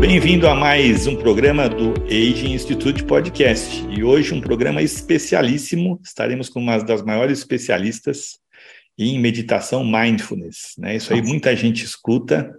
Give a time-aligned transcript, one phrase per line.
[0.00, 3.86] Bem-vindo a mais um programa do Aging Institute Podcast.
[3.90, 6.00] E hoje um programa especialíssimo.
[6.02, 8.38] Estaremos com uma das maiores especialistas
[8.98, 10.74] em meditação mindfulness.
[10.78, 10.96] Né?
[10.96, 12.54] Isso aí muita gente escuta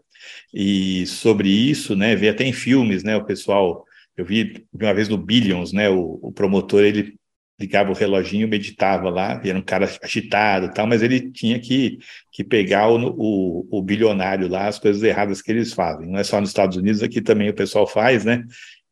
[0.53, 2.15] e sobre isso, né?
[2.15, 3.15] Vê até em filmes, né?
[3.15, 3.85] O pessoal,
[4.19, 5.89] eu vi uma vez no Billions, né?
[5.89, 7.17] O, o promotor ele
[7.57, 12.43] ligava o reloginho, meditava lá, era um cara agitado tal, mas ele tinha que, que
[12.43, 16.05] pegar o, o, o, bilionário lá, as coisas erradas que eles fazem.
[16.05, 18.43] Não é só nos Estados Unidos, aqui também o pessoal faz, né?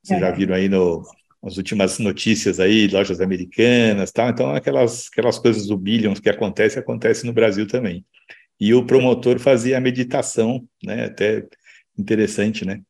[0.02, 0.22] Vocês é.
[0.22, 1.04] já viram aí no,
[1.44, 6.80] nas últimas notícias aí, lojas americanas tal, então aquelas, aquelas coisas do billions que acontece,
[6.80, 8.06] acontece no Brasil também.
[8.58, 11.06] E o promotor fazia a meditação, né?
[11.06, 11.46] Até
[11.98, 12.82] interessante, né?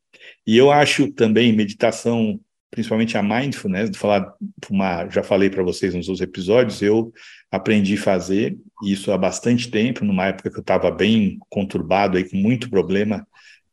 [0.48, 4.34] E eu acho também meditação principalmente a mindfulness, de falar
[4.70, 7.14] uma, já falei para vocês nos outros episódios, eu
[7.52, 12.30] aprendi a fazer isso há bastante tempo, numa época que eu estava bem conturbado aí
[12.30, 13.26] com muito problema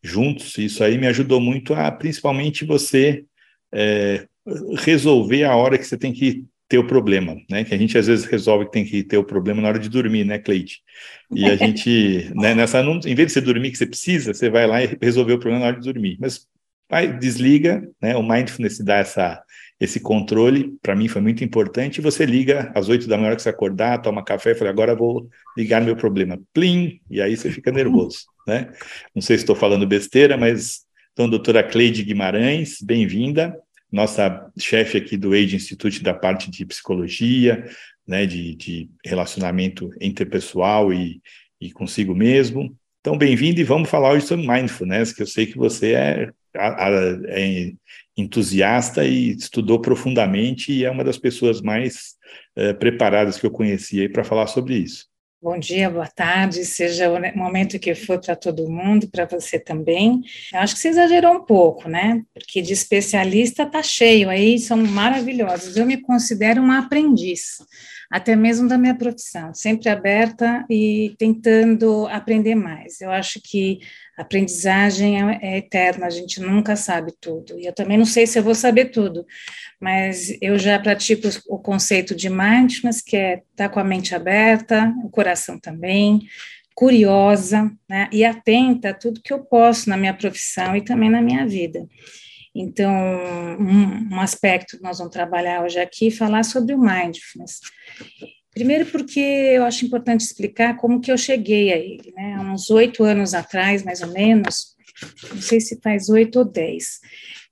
[0.02, 0.56] juntos.
[0.58, 3.24] Isso aí me ajudou muito a, principalmente você
[3.72, 4.26] é,
[4.78, 7.64] resolver a hora que você tem que ter o problema, né?
[7.64, 9.88] Que a gente às vezes resolve que tem que ter o problema na hora de
[9.88, 10.80] dormir, né, Cleide?
[11.30, 14.66] E a gente, né, nessa, em vez de você dormir que você precisa, você vai
[14.66, 16.16] lá e resolver o problema na hora de dormir.
[16.18, 16.46] Mas
[16.88, 18.16] vai, desliga, né?
[18.16, 19.42] O mindfulness dá essa,
[19.80, 22.00] esse controle, para mim foi muito importante.
[22.00, 25.28] Você liga às oito da manhã que você acordar, toma café e fala, agora vou
[25.56, 26.40] ligar meu problema.
[26.52, 27.00] Plim!
[27.10, 28.70] E aí você fica nervoso, né?
[29.14, 33.56] Não sei se estou falando besteira, mas então, doutora Cleide Guimarães, bem-vinda,
[33.90, 37.64] nossa chefe aqui do Age Institute da parte de psicologia,
[38.04, 41.22] né, de, de relacionamento interpessoal e,
[41.60, 42.76] e consigo mesmo.
[43.00, 47.72] Então, bem-vindo e vamos falar hoje sobre mindfulness, que eu sei que você é é
[48.16, 52.14] entusiasta e estudou profundamente e é uma das pessoas mais
[52.56, 55.06] é, preparadas que eu conheci para falar sobre isso.
[55.44, 60.22] Bom dia, boa tarde, seja o momento que for para todo mundo, para você também.
[60.50, 62.22] Eu acho que você exagerou um pouco, né?
[62.32, 65.76] Porque de especialista tá cheio aí, são maravilhosos.
[65.76, 67.58] Eu me considero uma aprendiz,
[68.10, 73.00] até mesmo da minha profissão, sempre aberta e tentando aprender mais.
[73.00, 73.80] Eu acho que
[74.16, 77.58] aprendizagem é, é eterna, a gente nunca sabe tudo.
[77.58, 79.26] E eu também não sei se eu vou saber tudo,
[79.80, 84.94] mas eu já pratico o conceito de mindfulness, que é estar com a mente aberta,
[85.04, 86.20] o coração também,
[86.74, 91.22] curiosa, né, e atenta a tudo que eu posso na minha profissão e também na
[91.22, 91.86] minha vida.
[92.54, 97.60] Então, um, um aspecto que nós vamos trabalhar hoje aqui é falar sobre o mindfulness.
[98.52, 102.34] Primeiro porque eu acho importante explicar como que eu cheguei a ele, né?
[102.34, 104.76] Há uns oito anos atrás, mais ou menos,
[105.32, 107.00] não sei se faz oito ou dez,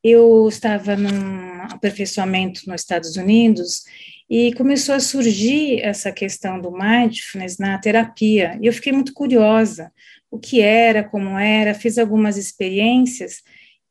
[0.03, 3.83] eu estava num aperfeiçoamento nos Estados Unidos
[4.31, 8.59] e começou a surgir essa questão do mindfulness na terapia.
[8.61, 9.93] E eu fiquei muito curiosa,
[10.31, 13.43] o que era, como era, fiz algumas experiências.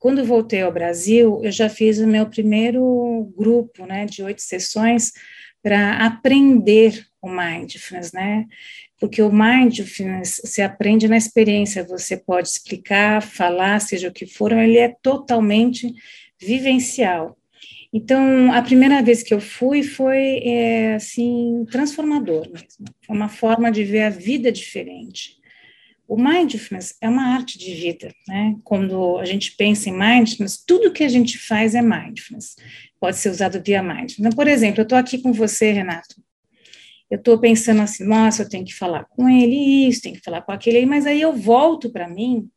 [0.02, 5.12] Quando voltei ao Brasil, eu já fiz o meu primeiro grupo, né, de oito sessões,
[5.62, 8.48] para aprender o mindfulness, né?
[9.00, 14.52] Porque o mindfulness se aprende na experiência, você pode explicar, falar, seja o que for,
[14.52, 15.94] ele é totalmente
[16.42, 17.38] vivencial.
[17.94, 22.86] Então, a primeira vez que eu fui foi, é, assim, transformador mesmo.
[23.06, 25.41] Foi uma forma de ver a vida diferente.
[26.12, 28.58] O mindfulness é uma arte de vida, né?
[28.66, 32.58] Quando a gente pensa em mindfulness, tudo que a gente faz é mindfulness
[33.00, 34.16] pode ser usado via mind.
[34.20, 36.22] Então, por exemplo, eu estou aqui com você, Renato.
[37.10, 40.42] Eu estou pensando assim, nossa, eu tenho que falar com ele isso, tenho que falar
[40.42, 42.50] com aquele, mas aí eu volto para mim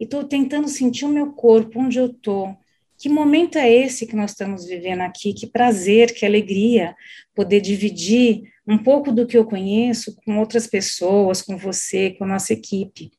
[0.00, 2.56] e estou tentando sentir o meu corpo, onde eu estou.
[2.98, 5.32] Que momento é esse que nós estamos vivendo aqui?
[5.32, 6.92] Que prazer, que alegria
[7.36, 12.28] poder dividir um pouco do que eu conheço com outras pessoas, com você, com a
[12.28, 13.10] nossa equipe.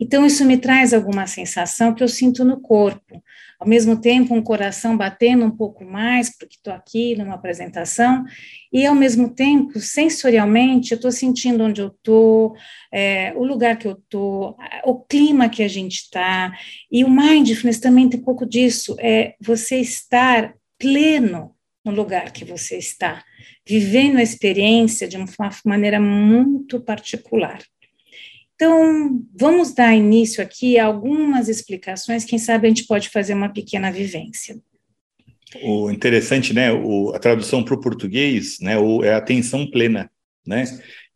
[0.00, 3.22] Então, isso me traz alguma sensação que eu sinto no corpo
[3.58, 8.24] ao mesmo tempo um coração batendo um pouco mais, porque estou aqui numa apresentação,
[8.72, 12.54] e ao mesmo tempo, sensorialmente, eu estou sentindo onde eu estou,
[12.92, 16.56] é, o lugar que eu estou, o clima que a gente está,
[16.90, 21.52] e o mindfulness também tem um pouco disso, é você estar pleno
[21.84, 23.24] no lugar que você está,
[23.66, 25.26] vivendo a experiência de uma
[25.64, 27.62] maneira muito particular.
[28.54, 33.52] Então, vamos dar início aqui a algumas explicações, quem sabe a gente pode fazer uma
[33.52, 34.58] pequena vivência.
[35.62, 40.10] O interessante, né, o, a tradução para o português, né, o, é atenção plena,
[40.46, 40.64] né?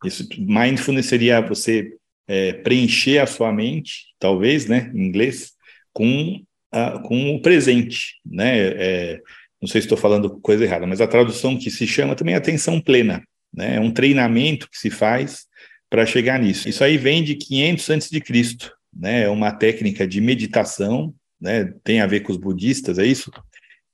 [0.04, 1.92] Isso, mindfulness seria você
[2.26, 5.52] é, preencher a sua mente, talvez, né, em inglês,
[5.92, 8.68] com, a, com o presente, né?
[8.68, 9.22] É,
[9.62, 12.38] não sei se estou falando coisa errada, mas a tradução que se chama também é
[12.38, 13.22] atenção plena,
[13.54, 13.76] né?
[13.76, 15.46] É um treinamento que se faz
[15.88, 16.68] para chegar nisso.
[16.68, 19.22] Isso aí vem de 500 antes de Cristo, né?
[19.22, 21.72] É uma técnica de meditação, né?
[21.84, 23.30] Tem a ver com os budistas, é isso?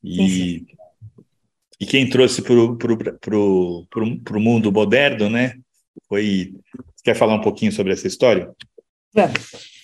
[0.03, 0.65] E,
[1.79, 5.55] e quem trouxe para o mundo moderno, né?
[6.09, 6.55] Foi.
[6.97, 8.51] Você quer falar um pouquinho sobre essa história?
[9.13, 9.78] Vamos.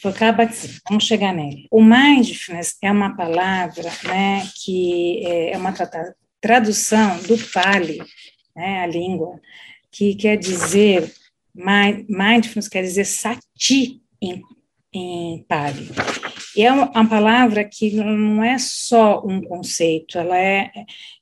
[0.88, 1.66] Vamos chegar nele.
[1.70, 5.72] O mindfulness é uma palavra, né, que é, é uma
[6.40, 8.02] tradução do Pali,
[8.54, 9.40] né, a língua,
[9.90, 11.12] que quer dizer
[11.54, 14.42] mindfulness quer dizer sati em,
[14.92, 15.88] em Pali.
[16.56, 20.70] E é uma palavra que não é só um conceito, ela é,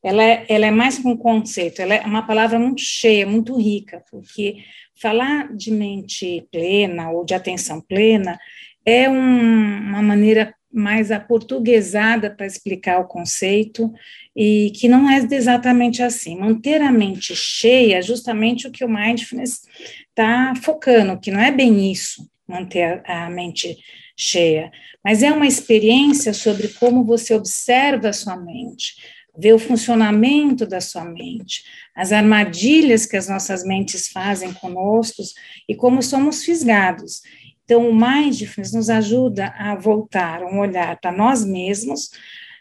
[0.02, 3.56] ela é, ela é mais que um conceito, ela é uma palavra muito cheia, muito
[3.56, 4.62] rica, porque
[4.94, 8.38] falar de mente plena ou de atenção plena
[8.84, 13.92] é um, uma maneira mais aportuguesada para explicar o conceito
[14.34, 16.38] e que não é exatamente assim.
[16.38, 19.62] Manter a mente cheia é justamente o que o mindfulness
[20.08, 23.76] está focando, que não é bem isso, manter a, mente
[24.16, 24.70] cheia,
[25.04, 28.94] mas é uma experiência sobre como você observa a sua mente,
[29.36, 31.64] vê o funcionamento da sua mente,
[31.94, 35.22] as armadilhas que as nossas mentes fazem conosco
[35.68, 37.22] e como somos fisgados.
[37.64, 42.10] Então, o mindfulness nos ajuda a voltar um olhar para nós mesmos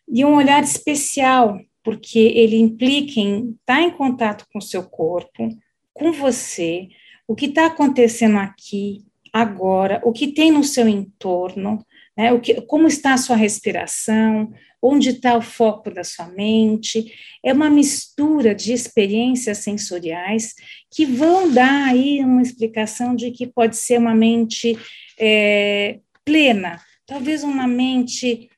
[0.07, 5.49] e um olhar especial, porque ele implica em estar em contato com o seu corpo,
[5.93, 6.89] com você,
[7.27, 9.03] o que está acontecendo aqui,
[9.33, 11.85] agora, o que tem no seu entorno,
[12.17, 17.13] né, o que, como está a sua respiração, onde está o foco da sua mente.
[17.43, 20.55] É uma mistura de experiências sensoriais
[20.89, 24.77] que vão dar aí uma explicação de que pode ser uma mente
[25.19, 28.49] é, plena, talvez uma mente,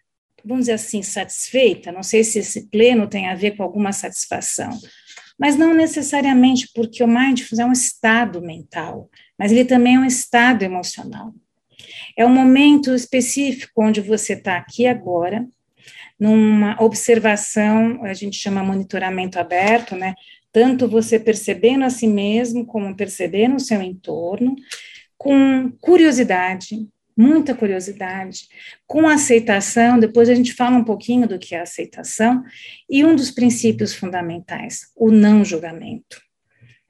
[0.43, 1.91] vamos dizer assim, satisfeita.
[1.91, 4.69] Não sei se esse pleno tem a ver com alguma satisfação,
[5.37, 10.05] mas não necessariamente, porque o mindfulness é um estado mental, mas ele também é um
[10.05, 11.33] estado emocional.
[12.17, 15.47] É um momento específico onde você está aqui agora,
[16.19, 20.13] numa observação, a gente chama monitoramento aberto, né?
[20.51, 24.55] Tanto você percebendo a si mesmo, como percebendo o seu entorno,
[25.17, 26.87] com curiosidade,
[27.17, 28.47] muita curiosidade,
[28.85, 32.43] com aceitação, depois a gente fala um pouquinho do que é aceitação,
[32.89, 36.21] e um dos princípios fundamentais, o não julgamento.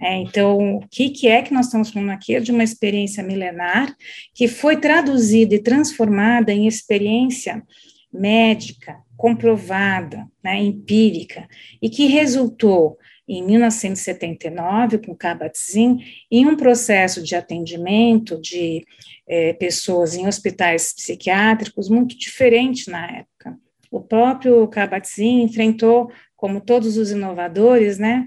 [0.01, 2.36] É, então, o que, que, é que nós estamos falando aqui?
[2.36, 3.95] É de uma experiência milenar
[4.34, 7.63] que foi traduzida e transformada em experiência
[8.12, 11.48] médica, comprovada, né, empírica,
[11.81, 12.98] e que resultou
[13.28, 16.00] em 1979 com Kabat-Zinn
[16.30, 18.86] em um processo de atendimento de
[19.28, 23.57] é, pessoas em hospitais psiquiátricos muito diferente na época.
[23.89, 28.25] O próprio Kabat-Zinn enfrentou, como todos os inovadores, né,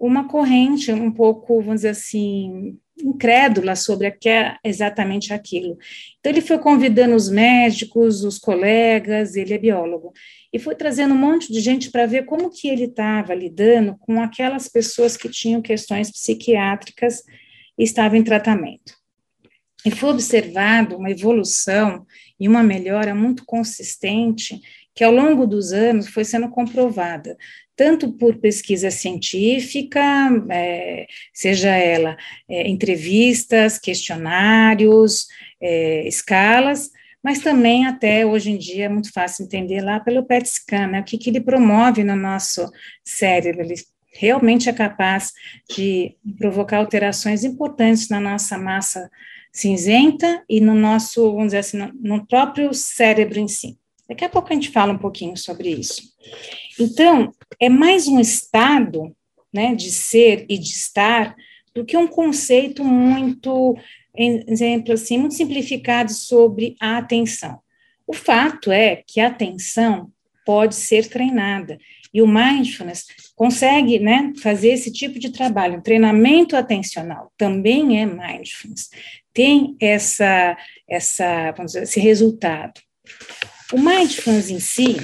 [0.00, 5.78] uma corrente um pouco, vamos dizer assim, incrédula sobre o que é exatamente aquilo.
[6.18, 10.12] Então, ele foi convidando os médicos, os colegas, ele é biólogo,
[10.52, 14.20] e foi trazendo um monte de gente para ver como que ele estava lidando com
[14.20, 17.22] aquelas pessoas que tinham questões psiquiátricas
[17.78, 18.96] e estavam em tratamento.
[19.84, 22.04] E foi observado uma evolução
[22.38, 24.60] e uma melhora muito consistente
[24.94, 27.36] que ao longo dos anos foi sendo comprovada,
[27.78, 30.02] tanto por pesquisa científica,
[30.50, 32.16] é, seja ela
[32.48, 35.28] é, entrevistas, questionários,
[35.62, 36.90] é, escalas,
[37.22, 41.00] mas também até hoje em dia é muito fácil entender lá pelo PET scan, né,
[41.00, 42.68] o que, que ele promove no nosso
[43.04, 43.76] cérebro, ele
[44.12, 45.32] realmente é capaz
[45.70, 49.08] de provocar alterações importantes na nossa massa
[49.52, 53.78] cinzenta e no nosso, vamos dizer assim, no, no próprio cérebro em si.
[54.08, 56.02] Daqui a pouco a gente fala um pouquinho sobre isso.
[56.78, 59.14] Então, é mais um estado
[59.52, 61.34] né, de ser e de estar
[61.74, 63.76] do que um conceito muito,
[64.16, 67.58] exemplo assim, muito simplificado sobre a atenção.
[68.06, 70.10] O fato é que a atenção
[70.46, 71.78] pode ser treinada
[72.14, 73.06] e o mindfulness
[73.36, 75.78] consegue né, fazer esse tipo de trabalho.
[75.78, 78.88] O treinamento atencional também é mindfulness,
[79.34, 80.56] tem essa,
[80.88, 82.80] essa, dizer, esse resultado.
[83.72, 84.96] O Mindfulness em si,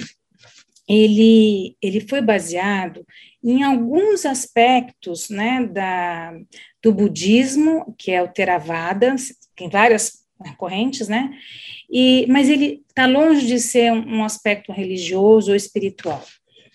[0.88, 3.06] ele, ele foi baseado
[3.42, 6.34] em alguns aspectos né, da,
[6.82, 9.14] do budismo, que é o Theravada,
[9.56, 10.24] tem várias
[10.56, 11.30] correntes, né?
[11.90, 16.22] E, mas ele está longe de ser um, um aspecto religioso ou espiritual.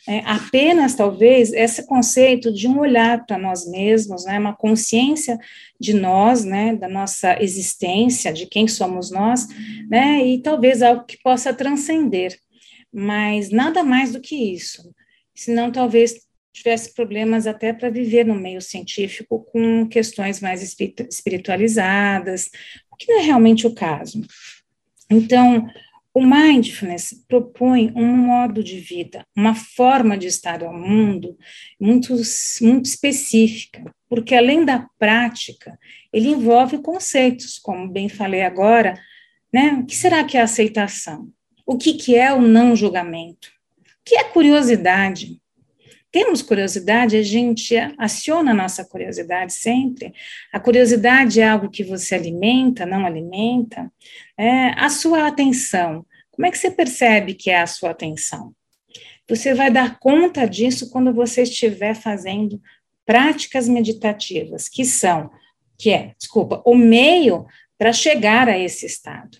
[0.07, 5.37] É, apenas, talvez, esse conceito de um olhar para nós mesmos, né, uma consciência
[5.79, 9.47] de nós, né, da nossa existência, de quem somos nós,
[9.87, 12.39] né, e talvez algo que possa transcender,
[12.93, 14.93] mas nada mais do que isso.
[15.36, 22.50] senão talvez tivesse problemas até para viver no meio científico com questões mais espiritualizadas,
[22.91, 24.22] o que não é realmente o caso.
[25.10, 25.67] Então,
[26.13, 31.38] o mindfulness propõe um modo de vida, uma forma de estar ao mundo
[31.79, 32.13] muito,
[32.62, 35.79] muito específica, porque além da prática,
[36.12, 39.00] ele envolve conceitos, como bem falei agora,
[39.53, 39.74] né?
[39.81, 41.31] O que será que é aceitação?
[41.69, 43.51] O que, que é o não julgamento?
[43.77, 45.39] O que é curiosidade?
[46.11, 50.11] Temos curiosidade, a gente aciona a nossa curiosidade sempre.
[50.51, 53.88] A curiosidade é algo que você alimenta, não alimenta.
[54.35, 58.51] É, a sua atenção, como é que você percebe que é a sua atenção?
[59.29, 62.59] Você vai dar conta disso quando você estiver fazendo
[63.05, 65.29] práticas meditativas, que são,
[65.77, 67.45] que é, desculpa, o meio
[67.77, 69.38] para chegar a esse estado.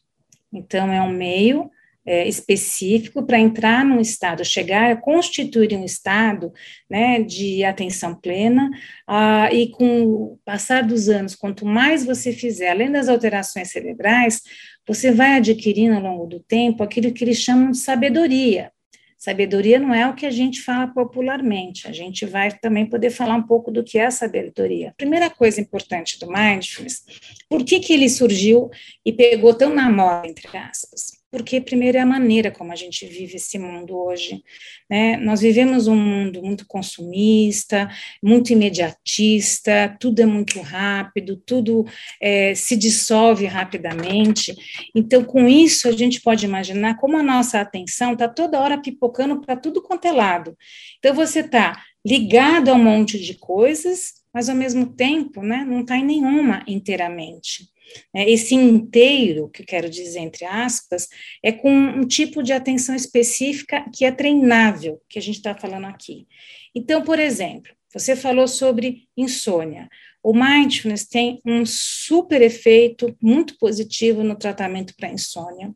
[0.54, 1.72] Então, é um meio
[2.10, 6.52] é, específico para entrar num estado, chegar a constituir um estado
[6.90, 8.68] né, de atenção plena,
[9.08, 14.42] ah, e com o passar dos anos, quanto mais você fizer, além das alterações cerebrais,
[14.88, 18.72] você vai adquirindo ao longo do tempo aquilo que eles chamam de sabedoria.
[19.16, 23.36] Sabedoria não é o que a gente fala popularmente, a gente vai também poder falar
[23.36, 24.96] um pouco do que é sabedoria.
[24.98, 27.04] Primeira coisa importante do mindfulness,
[27.48, 28.72] por que, que ele surgiu
[29.06, 31.19] e pegou tão na moda, entre aspas?
[31.32, 34.44] Porque primeiro é a maneira como a gente vive esse mundo hoje,
[34.90, 35.18] né?
[35.18, 37.90] Nós vivemos um mundo muito consumista,
[38.22, 41.86] muito imediatista, tudo é muito rápido, tudo
[42.22, 44.56] é, se dissolve rapidamente.
[44.96, 49.40] Então, com isso, a gente pode imaginar como a nossa atenção está toda hora pipocando
[49.42, 50.58] para tudo quanto é lado.
[50.98, 55.82] Então, você está ligado a um monte de coisas, mas ao mesmo tempo, né, não
[55.82, 57.70] está em nenhuma inteiramente.
[58.14, 58.30] Né?
[58.30, 61.08] Esse inteiro, que quero dizer entre aspas,
[61.44, 65.86] é com um tipo de atenção específica que é treinável, que a gente está falando
[65.86, 66.28] aqui.
[66.76, 69.90] Então, por exemplo, você falou sobre insônia.
[70.22, 75.74] O mindfulness tem um super efeito muito positivo no tratamento para insônia,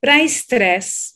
[0.00, 1.14] para estresse,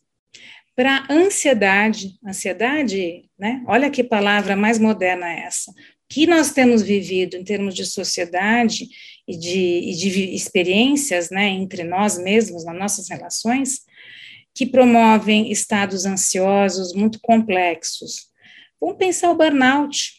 [0.75, 2.19] para ansiedade.
[2.27, 3.63] Ansiedade, né?
[3.67, 5.73] Olha que palavra mais moderna é essa
[6.09, 8.89] que nós temos vivido em termos de sociedade
[9.27, 13.81] e de, e de experiências né, entre nós mesmos, nas nossas relações,
[14.55, 18.29] que promovem estados ansiosos muito complexos.
[18.81, 20.15] Vamos pensar o burnout,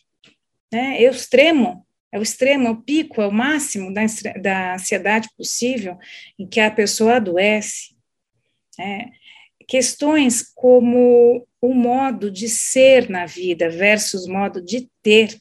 [0.72, 4.02] né, é o extremo, é o extremo, é o pico, é o máximo da,
[4.42, 5.98] da ansiedade possível
[6.38, 7.96] em que a pessoa adoece.
[8.78, 9.12] Né,
[9.68, 15.40] questões como o modo de ser na vida versus modo de ter,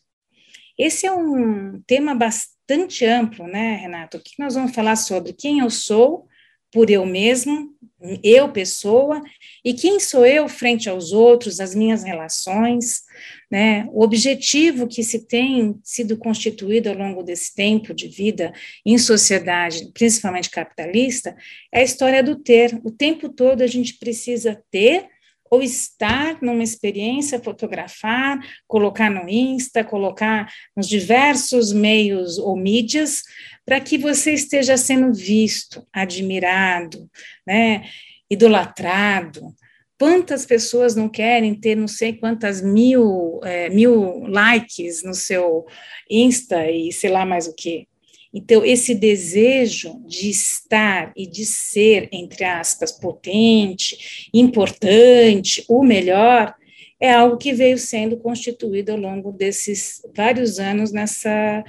[0.79, 4.21] esse é um tema bastante amplo, né, Renato?
[4.21, 6.29] Que nós vamos falar sobre quem eu sou
[6.71, 7.75] por eu mesmo,
[8.23, 9.23] eu pessoa,
[9.65, 13.03] e quem sou eu frente aos outros, as minhas relações,
[13.51, 13.89] né?
[13.91, 18.53] O objetivo que se tem sido constituído ao longo desse tempo de vida
[18.85, 21.35] em sociedade, principalmente capitalista,
[21.73, 22.79] é a história do ter.
[22.85, 25.09] O tempo todo a gente precisa ter
[25.51, 33.23] ou estar numa experiência, fotografar, colocar no Insta, colocar nos diversos meios ou mídias,
[33.65, 37.09] para que você esteja sendo visto, admirado,
[37.47, 37.85] né,
[38.31, 39.55] idolatrado.
[39.99, 45.67] Quantas pessoas não querem ter não sei quantas mil, é, mil likes no seu
[46.09, 47.89] Insta e sei lá mais o que?
[48.33, 56.55] Então, esse desejo de estar e de ser, entre aspas, potente, importante, o melhor,
[57.01, 61.65] é algo que veio sendo constituído ao longo desses vários anos nessa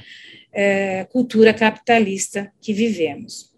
[0.51, 3.53] é, cultura capitalista que vivemos.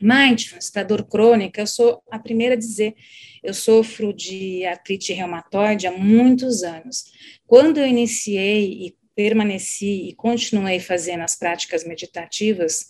[0.00, 2.94] Mindfulness, da dor crônica, eu sou a primeira a dizer,
[3.42, 7.04] eu sofro de artrite reumatoide há muitos anos.
[7.46, 12.88] Quando eu iniciei e permaneci e continuei fazendo as práticas meditativas,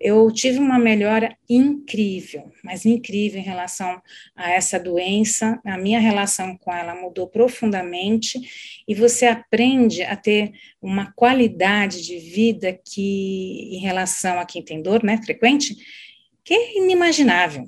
[0.00, 4.00] eu tive uma melhora incrível, mas incrível em relação
[4.34, 5.60] a essa doença.
[5.64, 8.38] A minha relação com ela mudou profundamente
[8.86, 14.80] e você aprende a ter uma qualidade de vida que, em relação a quem tem
[14.80, 15.76] dor, né, frequente,
[16.44, 17.66] que é inimaginável.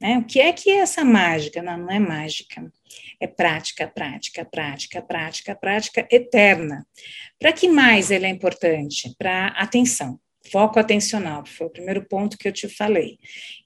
[0.00, 0.18] Né?
[0.18, 1.60] O que é que é essa mágica?
[1.60, 2.72] Não, não é mágica
[3.22, 6.84] é prática, prática, prática, prática, prática eterna.
[7.38, 9.14] Para que mais ele é importante?
[9.16, 10.18] Para atenção,
[10.50, 13.18] foco atencional, foi o primeiro ponto que eu te falei.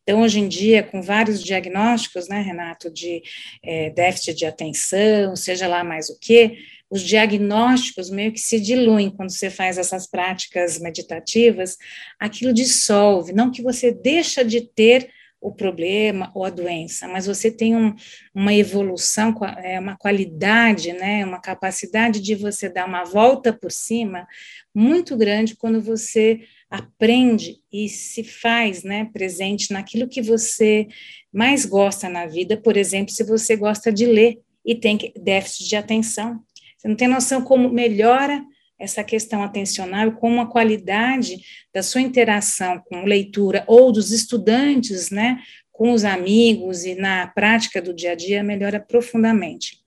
[0.02, 3.22] Então, hoje em dia, com vários diagnósticos, né, Renato, de
[3.64, 6.58] é, déficit de atenção, seja lá mais o que,
[6.90, 11.78] os diagnósticos meio que se diluem quando você faz essas práticas meditativas,
[12.20, 15.10] aquilo dissolve, não que você deixa de ter
[15.40, 17.94] o problema ou a doença, mas você tem um,
[18.34, 24.26] uma evolução, é, uma qualidade, né, uma capacidade de você dar uma volta por cima
[24.74, 30.88] muito grande quando você aprende e se faz né, presente naquilo que você
[31.32, 32.56] mais gosta na vida.
[32.56, 36.40] Por exemplo, se você gosta de ler e tem déficit de atenção,
[36.76, 38.44] você não tem noção como melhora
[38.78, 41.38] essa questão atencional, como a qualidade
[41.72, 45.38] da sua interação com leitura ou dos estudantes, né,
[45.72, 49.84] com os amigos e na prática do dia a dia melhora profundamente.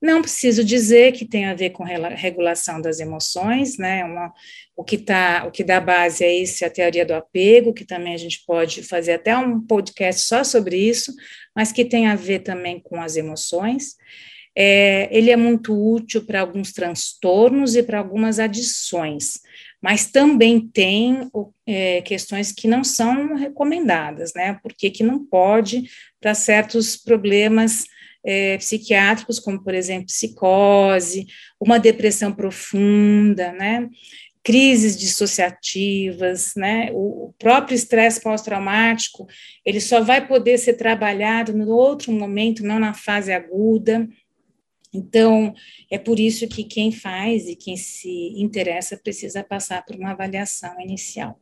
[0.00, 4.04] Não preciso dizer que tem a ver com regulação das emoções, né?
[4.04, 4.32] Uma,
[4.76, 7.84] o que tá, o que dá base a isso é a teoria do apego, que
[7.84, 11.12] também a gente pode fazer até um podcast só sobre isso,
[11.54, 13.96] mas que tem a ver também com as emoções.
[14.56, 19.40] É, ele é muito útil para alguns transtornos e para algumas adições,
[19.80, 21.30] mas também tem
[21.66, 24.58] é, questões que não são recomendadas, né?
[24.62, 25.88] Porque que não pode
[26.20, 27.84] para certos problemas
[28.24, 31.26] é, psiquiátricos, como por exemplo psicose,
[31.60, 33.88] uma depressão profunda, né?
[34.48, 36.88] crises dissociativas, né?
[36.94, 39.26] O próprio estresse pós-traumático,
[39.62, 44.08] ele só vai poder ser trabalhado no outro momento, não na fase aguda.
[44.92, 45.54] Então,
[45.90, 50.80] é por isso que quem faz e quem se interessa precisa passar por uma avaliação
[50.80, 51.38] inicial.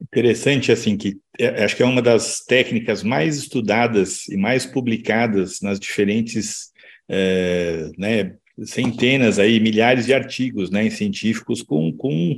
[0.00, 5.60] Interessante, assim, que é, acho que é uma das técnicas mais estudadas e mais publicadas
[5.62, 6.70] nas diferentes,
[7.08, 12.36] é, né, centenas aí, milhares de artigos, né, científicos com, com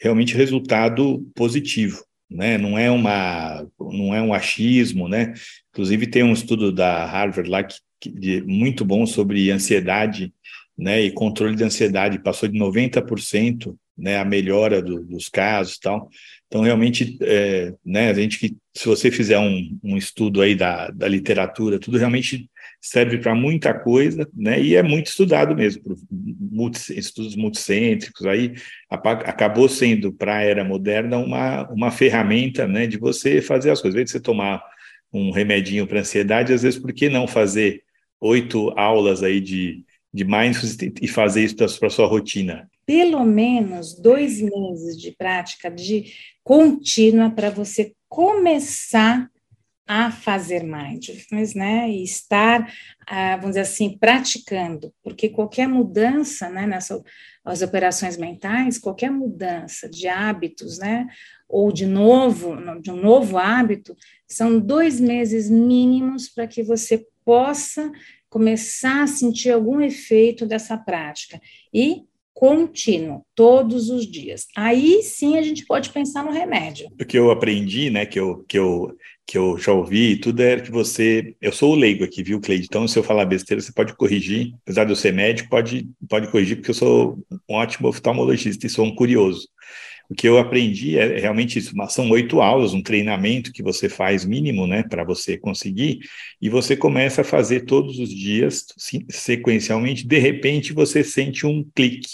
[0.00, 5.34] realmente resultado positivo, né, não é uma, não é um achismo, né,
[5.72, 10.32] inclusive tem um estudo da Harvard lá que, que muito bom sobre ansiedade,
[10.76, 16.08] né, e controle de ansiedade, passou de 90%, né, a melhora do, dos casos tal,
[16.50, 20.90] então, realmente, é, né, a gente que, se você fizer um, um estudo aí da,
[20.90, 25.96] da literatura, tudo realmente serve para muita coisa, né, e é muito estudado mesmo, por
[26.10, 28.54] multi, estudos multicêntricos, aí
[28.90, 33.94] acabou sendo, para a era moderna, uma, uma ferramenta, né, de você fazer as coisas.
[33.94, 34.60] Às vezes você tomar
[35.12, 37.84] um remedinho para ansiedade, às vezes, por que não fazer
[38.20, 42.70] oito aulas aí de, de mindfulness e fazer isso para a sua rotina?
[42.84, 49.30] Pelo menos dois meses de prática de contínua para você começar
[49.86, 52.72] a fazer mindfulness, né, e estar,
[53.08, 57.02] ah, vamos dizer assim, praticando, porque qualquer mudança, né, nessas
[57.44, 61.08] as operações mentais, qualquer mudança de hábitos, né,
[61.48, 63.96] ou de novo, de um novo hábito,
[64.28, 67.92] são dois meses mínimos para que você possa
[68.28, 71.40] começar a sentir algum efeito dessa prática.
[71.72, 72.02] E
[72.34, 74.46] contínuo, todos os dias.
[74.56, 76.88] Aí sim a gente pode pensar no remédio.
[77.00, 80.58] O que eu aprendi, né, que eu, que eu, que eu já ouvi, tudo é
[80.58, 81.36] que você.
[81.40, 82.64] Eu sou o leigo aqui, viu, Cleide?
[82.64, 84.52] Então, se eu falar besteira, você pode corrigir.
[84.62, 87.16] Apesar de eu ser médico, pode, pode corrigir, porque eu sou
[87.48, 89.46] um ótimo oftalmologista e sou um curioso.
[90.10, 94.24] O que eu aprendi é realmente isso, são oito aulas, um treinamento que você faz
[94.24, 96.00] mínimo, né, para você conseguir,
[96.42, 98.66] e você começa a fazer todos os dias,
[99.08, 102.08] sequencialmente, de repente você sente um clique,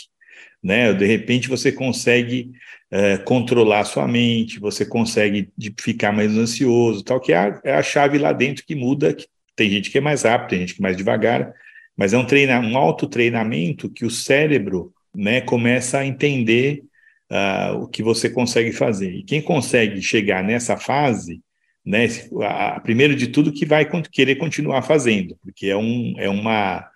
[0.62, 2.50] né, de repente você consegue
[2.90, 5.48] é, controlar sua mente, você consegue
[5.80, 9.26] ficar mais ansioso, tal, que é a, é a chave lá dentro que muda, que
[9.56, 11.50] tem gente que é mais rápido, tem gente que é mais devagar,
[11.96, 16.84] mas é um, treina, um autotreinamento que o cérebro, né, começa a entender
[17.30, 19.12] uh, o que você consegue fazer.
[19.12, 21.40] E quem consegue chegar nessa fase,
[21.84, 22.06] né,
[22.42, 26.88] a, a, primeiro de tudo, que vai querer continuar fazendo, porque é, um, é uma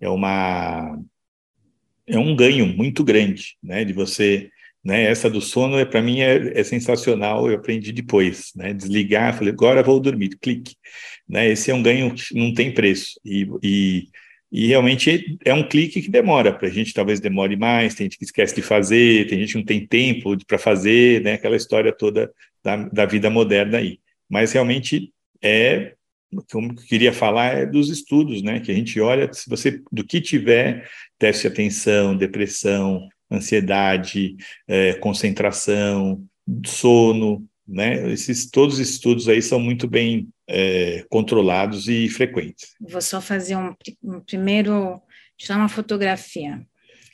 [0.00, 0.98] é uma
[2.06, 4.48] é um ganho muito grande, né, de você,
[4.84, 9.36] né, essa do sono é para mim é, é, sensacional, eu aprendi depois, né, desligar,
[9.36, 10.76] falei agora vou dormir, clique,
[11.28, 14.08] né, esse é um ganho que não tem preço e, e
[14.50, 18.18] e realmente é um clique que demora, para a gente talvez demore mais, tem gente
[18.18, 21.34] que esquece de fazer, tem gente que não tem tempo para fazer, né?
[21.34, 22.32] aquela história toda
[22.62, 23.98] da, da vida moderna aí.
[24.28, 25.94] Mas realmente é,
[26.32, 28.60] o que eu queria falar é dos estudos, né?
[28.60, 34.36] que a gente olha, se você, do que tiver, déficit de atenção, depressão, ansiedade,
[34.68, 36.24] é, concentração,
[36.64, 38.12] sono, né?
[38.12, 42.74] Esses, todos os estudos aí são muito bem é, controlados e frequentes.
[42.80, 45.00] Vou só fazer um, um primeiro,
[45.36, 46.64] tirar uma fotografia.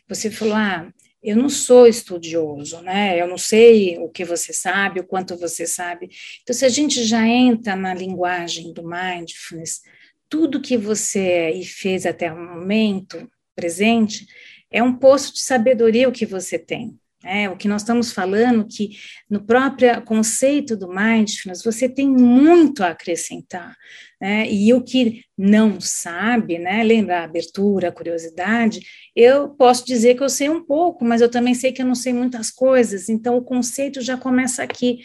[0.08, 0.92] Você falou, ah,
[1.22, 3.20] eu não sou estudioso, né?
[3.20, 6.10] Eu não sei o que você sabe, o quanto você sabe.
[6.42, 9.82] Então, se a gente já entra na linguagem do mindfulness,
[10.28, 14.26] tudo que você é fez até o momento presente
[14.70, 16.98] é um poço de sabedoria o que você tem.
[17.24, 18.90] É, o que nós estamos falando, que
[19.30, 23.76] no próprio conceito do mindfulness, você tem muito a acrescentar.
[24.20, 24.50] Né?
[24.50, 26.82] E o que não sabe, né?
[26.82, 28.80] lembra a abertura, a curiosidade,
[29.14, 31.94] eu posso dizer que eu sei um pouco, mas eu também sei que eu não
[31.94, 35.00] sei muitas coisas, então o conceito já começa aqui.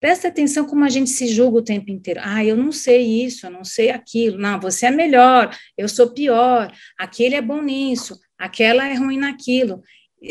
[0.00, 2.20] Presta atenção como a gente se julga o tempo inteiro.
[2.22, 4.36] Ah, eu não sei isso, eu não sei aquilo.
[4.36, 9.82] Não, você é melhor, eu sou pior, aquele é bom nisso, aquela é ruim naquilo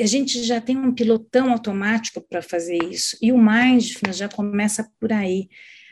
[0.02, 4.90] a gente já tem um pilotão automático para fazer isso, e o mindfulness já começa
[5.00, 5.50] por aí.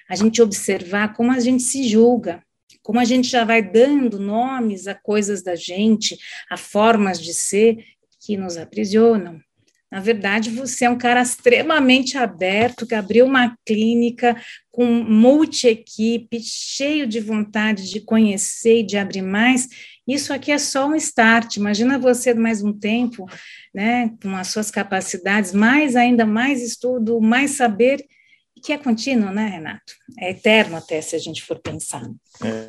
[0.10, 2.44] A gente observar como a gente se julga,
[2.82, 6.18] como a gente já vai dando nomes a coisas da gente,
[6.50, 7.84] a formas de ser
[8.20, 9.40] que nos aprisionam.
[9.92, 17.06] Na verdade, você é um cara extremamente aberto, que abriu uma clínica com multi-equipe, cheio
[17.06, 19.68] de vontade de conhecer e de abrir mais.
[20.08, 21.58] Isso aqui é só um start.
[21.58, 23.26] Imagina você mais um tempo,
[23.76, 28.02] né, com as suas capacidades, mais ainda mais estudo, mais saber,
[28.64, 29.94] que é contínuo, né, Renato?
[30.20, 32.10] É eterno até se a gente for pensar.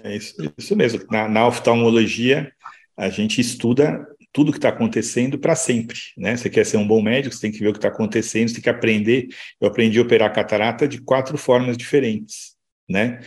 [0.04, 1.04] É isso, isso mesmo.
[1.10, 2.52] Na, na oftalmologia,
[2.96, 6.36] a gente estuda tudo que está acontecendo para sempre, né?
[6.36, 8.54] Você quer ser um bom médico, você tem que ver o que está acontecendo, você
[8.54, 9.28] tem que aprender.
[9.60, 12.56] Eu aprendi a operar catarata de quatro formas diferentes,
[12.88, 13.20] né?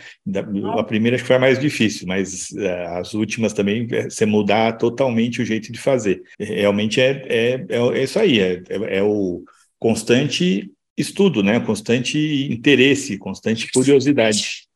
[0.76, 4.26] A primeira acho que foi a mais difícil, mas uh, as últimas também, é, você
[4.26, 6.22] mudar totalmente o jeito de fazer.
[6.38, 9.44] Realmente é, é, é, é isso aí, é, é, é o
[9.78, 11.60] constante estudo, né?
[11.60, 12.18] Constante
[12.50, 14.66] interesse, constante curiosidade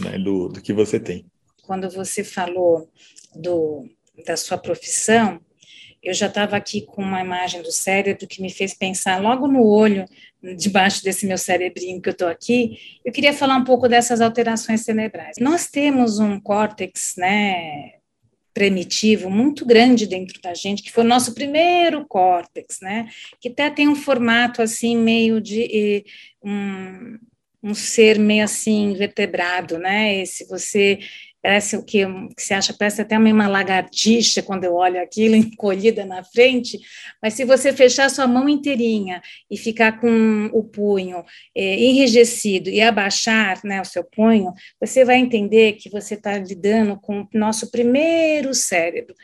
[0.00, 0.18] né?
[0.18, 1.26] do, do que você tem.
[1.62, 2.88] Quando você falou
[3.34, 3.86] do,
[4.24, 5.40] da sua profissão,
[6.08, 9.62] eu já estava aqui com uma imagem do cérebro que me fez pensar logo no
[9.62, 10.06] olho,
[10.56, 12.78] debaixo desse meu cerebrinho que eu estou aqui.
[13.04, 15.36] Eu queria falar um pouco dessas alterações cerebrais.
[15.38, 17.92] Nós temos um córtex, né,
[18.54, 23.68] primitivo muito grande dentro da gente, que foi o nosso primeiro córtex, né, que até
[23.68, 26.06] tem um formato assim meio de
[26.42, 27.18] um,
[27.62, 30.22] um ser meio assim vertebrado, né?
[30.22, 31.00] E se você
[31.42, 32.04] parece o que,
[32.36, 36.78] que se acha, parece até uma lagartixa quando eu olho aquilo encolhida na frente,
[37.22, 41.24] mas se você fechar sua mão inteirinha e ficar com o punho
[41.54, 46.98] é, enrijecido e abaixar né, o seu punho, você vai entender que você está lidando
[47.00, 49.14] com o nosso primeiro cérebro,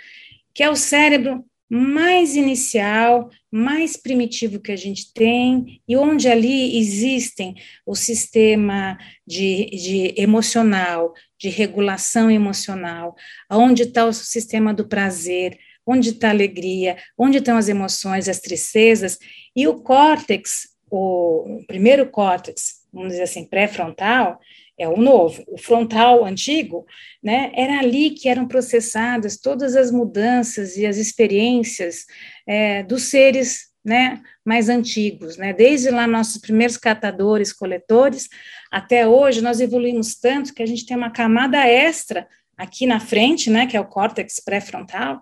[0.52, 6.78] que é o cérebro mais inicial, mais primitivo que a gente tem, e onde ali
[6.78, 7.54] existem
[7.86, 13.16] o sistema de, de emocional, de regulação emocional,
[13.50, 18.40] onde está o sistema do prazer, onde está a alegria, onde estão as emoções, as
[18.40, 19.18] tristezas,
[19.54, 24.38] e o córtex, o primeiro córtex, vamos dizer assim, pré-frontal,
[24.78, 25.44] é o novo.
[25.46, 26.86] O frontal antigo,
[27.22, 32.04] né, era ali que eram processadas todas as mudanças e as experiências
[32.46, 38.28] é, dos seres né, mais antigos, né, desde lá nossos primeiros catadores, coletores,
[38.70, 43.50] até hoje nós evoluímos tanto que a gente tem uma camada extra aqui na frente,
[43.50, 45.20] né, que é o córtex pré-frontal,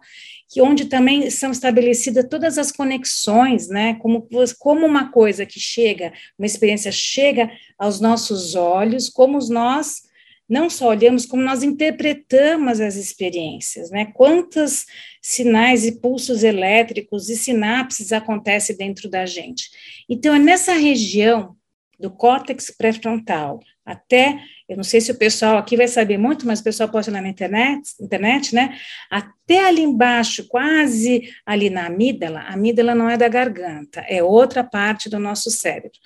[0.52, 6.12] que onde também são estabelecidas todas as conexões, né, como, como uma coisa que chega,
[6.38, 10.02] uma experiência chega aos nossos olhos, como nós
[10.46, 14.12] não só olhamos, como nós interpretamos as experiências, né?
[14.12, 14.84] Quantos
[15.22, 19.70] sinais e pulsos elétricos e sinapses acontecem dentro da gente.
[20.06, 21.56] Então, é nessa região
[21.98, 26.60] do córtex pré-frontal até, eu não sei se o pessoal aqui vai saber muito, mas
[26.60, 28.78] o pessoal pode lá na internet, internet, né?
[29.10, 34.62] Até ali embaixo, quase ali na amígdala, a amígdala não é da garganta, é outra
[34.62, 35.98] parte do nosso cérebro.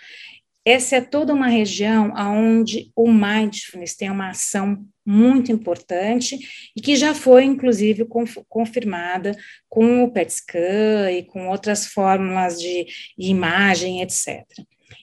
[0.64, 6.36] Essa é toda uma região onde o mindfulness tem uma ação muito importante
[6.74, 8.04] e que já foi, inclusive,
[8.48, 9.36] confirmada
[9.68, 12.84] com o PET scan e com outras fórmulas de
[13.16, 14.44] imagem, etc.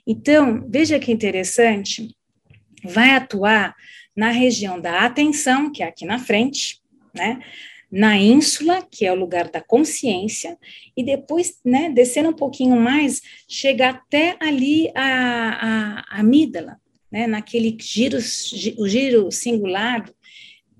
[0.05, 2.13] Então, veja que interessante,
[2.84, 3.76] vai atuar
[4.15, 6.82] na região da atenção, que é aqui na frente,
[7.13, 7.39] né?
[7.93, 10.58] na ínsula, que é o lugar da consciência,
[10.98, 17.28] e depois, né, descendo um pouquinho mais, chega até ali a, a, a amígdala, né,
[17.28, 18.17] naquele giro,
[18.80, 20.10] o giro singular,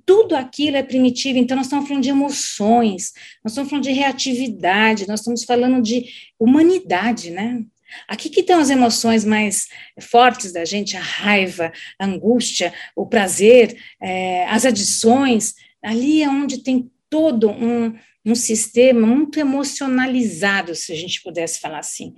[0.04, 3.13] tudo aquilo é primitivo, então nós estamos falando de emoções,
[3.44, 6.06] nós estamos falando de reatividade, nós estamos falando de
[6.39, 7.63] humanidade, né?
[8.08, 9.67] Aqui que estão as emoções mais
[10.01, 15.53] fortes da gente, a raiva, a angústia, o prazer, é, as adições,
[15.84, 17.93] ali é onde tem todo um,
[18.25, 22.13] um sistema muito emocionalizado, se a gente pudesse falar assim.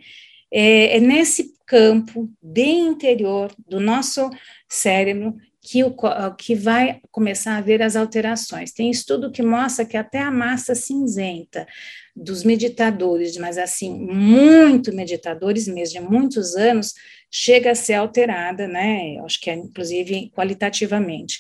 [0.52, 4.30] É, é nesse campo bem interior do nosso
[4.70, 5.36] cérebro
[5.66, 5.96] que, o,
[6.38, 8.72] que vai começar a haver as alterações.
[8.72, 11.68] Tem estudo que mostra que até a massa cinzenta
[12.16, 16.94] dos meditadores, mas assim, muito meditadores mesmo, de muitos anos,
[17.32, 19.18] chega a ser alterada, né?
[19.26, 21.40] Acho que é, inclusive, qualitativamente.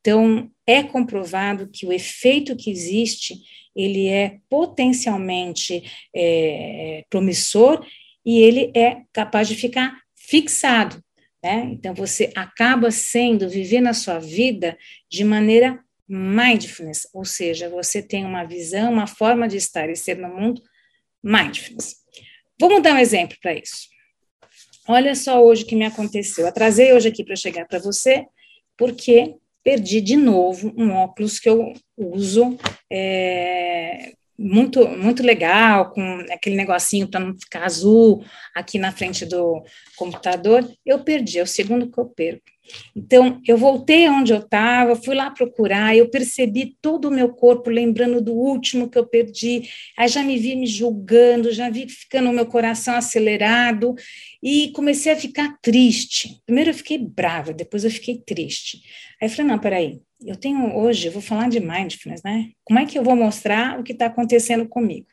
[0.00, 3.34] Então, é comprovado que o efeito que existe,
[3.74, 5.82] ele é potencialmente
[6.14, 7.84] é, promissor
[8.24, 11.00] e ele é capaz de ficar fixado.
[11.46, 11.70] Né?
[11.70, 14.76] Então, você acaba sendo, vivendo a sua vida
[15.08, 15.78] de maneira
[16.08, 20.60] mindfulness, ou seja, você tem uma visão, uma forma de estar e ser no mundo
[21.22, 21.98] mindfulness.
[22.60, 23.86] Vamos dar um exemplo para isso.
[24.88, 26.42] Olha só hoje o que me aconteceu.
[26.42, 28.26] Eu atrasei hoje aqui para chegar para você,
[28.76, 32.58] porque perdi de novo um óculos que eu uso
[32.90, 39.62] é, muito, muito legal, com aquele negocinho para não ficar azul aqui na frente do
[39.96, 42.44] computador, eu perdi, é o segundo que eu perco.
[42.94, 47.70] Então, eu voltei onde eu estava, fui lá procurar, eu percebi todo o meu corpo
[47.70, 52.28] lembrando do último que eu perdi, aí já me vi me julgando, já vi ficando
[52.30, 53.94] o meu coração acelerado,
[54.42, 56.40] e comecei a ficar triste.
[56.44, 58.80] Primeiro eu fiquei brava, depois eu fiquei triste.
[59.20, 62.50] Aí eu falei, não, peraí, eu tenho hoje, eu vou falar de mindfulness, né?
[62.64, 65.06] Como é que eu vou mostrar o que está acontecendo comigo?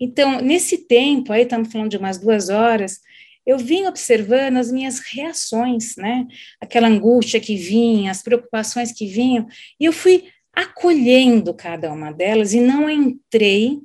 [0.00, 3.00] Então, nesse tempo, aí estamos falando de umas duas horas,
[3.44, 6.26] eu vim observando as minhas reações, né?
[6.60, 9.46] Aquela angústia que vinha, as preocupações que vinham,
[9.78, 13.78] e eu fui acolhendo cada uma delas e não entrei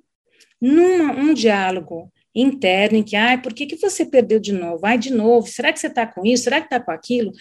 [0.59, 4.85] num um diálogo interno em que, ai, por que, que você perdeu de novo?
[4.85, 6.45] Ai, de novo, será que você está com isso?
[6.45, 7.31] Será que está com aquilo?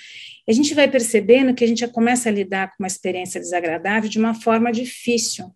[0.51, 4.11] A gente vai percebendo que a gente já começa a lidar com uma experiência desagradável
[4.11, 5.47] de uma forma difícil,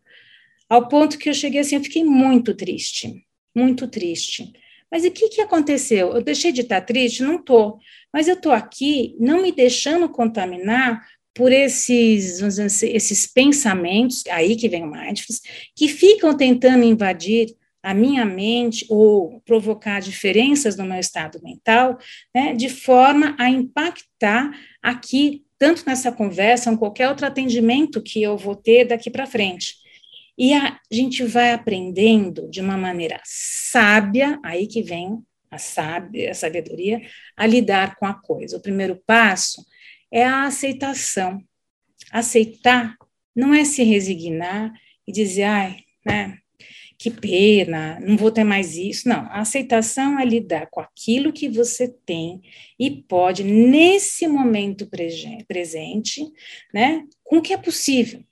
[0.68, 4.52] ao ponto que eu cheguei assim, eu fiquei muito triste, muito triste.
[4.88, 6.14] Mas o que, que aconteceu?
[6.14, 7.24] Eu deixei de estar triste?
[7.24, 7.80] Não estou.
[8.12, 11.04] Mas eu estou aqui não me deixando contaminar
[11.35, 12.40] por esses,
[12.85, 15.42] esses pensamentos, aí que vem o mindfulness,
[15.74, 17.48] que ficam tentando invadir
[17.84, 21.98] a minha mente ou provocar diferenças no meu estado mental,
[22.34, 24.50] né, de forma a impactar
[24.82, 29.74] aqui, tanto nessa conversa, ou qualquer outro atendimento que eu vou ter daqui para frente.
[30.36, 36.34] E a gente vai aprendendo de uma maneira sábia, aí que vem a, sábia, a
[36.34, 37.02] sabedoria,
[37.36, 38.56] a lidar com a coisa.
[38.56, 39.62] O primeiro passo
[40.10, 41.38] é a aceitação.
[42.10, 42.96] Aceitar
[43.36, 44.72] não é se resignar
[45.06, 46.38] e dizer, ai, né,
[47.04, 49.06] que pena, não vou ter mais isso.
[49.06, 52.40] Não, a aceitação é lidar com aquilo que você tem
[52.80, 54.88] e pode, nesse momento
[55.46, 56.22] presente,
[56.72, 58.24] né, com o que é possível,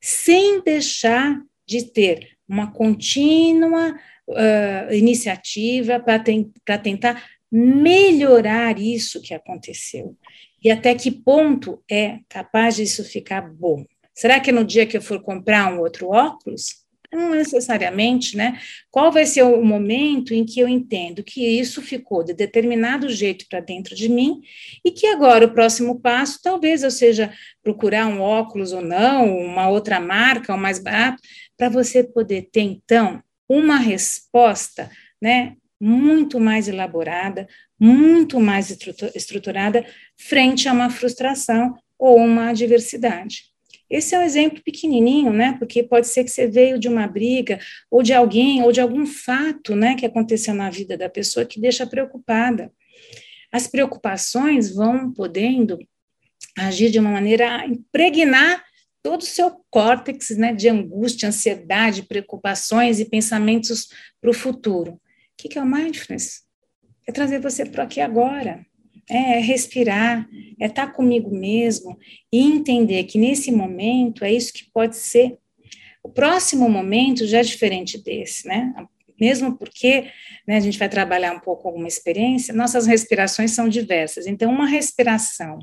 [0.00, 3.92] sem deixar de ter uma contínua
[4.28, 10.16] uh, iniciativa para tentar melhorar isso que aconteceu.
[10.62, 13.84] E até que ponto é capaz disso ficar bom?
[14.14, 16.81] Será que no dia que eu for comprar um outro óculos,
[17.12, 18.58] não necessariamente, né?
[18.90, 23.46] Qual vai ser o momento em que eu entendo que isso ficou de determinado jeito
[23.48, 24.40] para dentro de mim
[24.84, 29.68] e que agora o próximo passo talvez eu seja procurar um óculos ou não, uma
[29.68, 31.22] outra marca, ou mais barato,
[31.56, 35.56] para você poder ter então uma resposta, né?
[35.78, 37.46] Muito mais elaborada,
[37.78, 38.70] muito mais
[39.14, 39.84] estruturada
[40.16, 43.51] frente a uma frustração ou uma adversidade.
[43.92, 45.54] Esse é um exemplo pequenininho, né?
[45.58, 49.04] Porque pode ser que você veio de uma briga, ou de alguém, ou de algum
[49.04, 52.72] fato, né, que aconteceu na vida da pessoa que deixa preocupada.
[53.52, 55.78] As preocupações vão podendo
[56.56, 58.64] agir de uma maneira a impregnar
[59.02, 63.88] todo o seu córtex, né, de angústia, ansiedade, preocupações e pensamentos
[64.22, 64.92] para o futuro.
[64.92, 65.00] O
[65.36, 66.44] que, que é o mindfulness?
[67.06, 68.64] É trazer você para aqui agora,
[69.12, 70.26] é, é respirar,
[70.58, 71.98] é estar tá comigo mesmo
[72.32, 75.38] e entender que nesse momento é isso que pode ser.
[76.02, 78.72] O próximo momento já é diferente desse, né?
[79.20, 80.10] Mesmo porque
[80.48, 84.26] né, a gente vai trabalhar um pouco alguma experiência, nossas respirações são diversas.
[84.26, 85.58] Então, uma respiração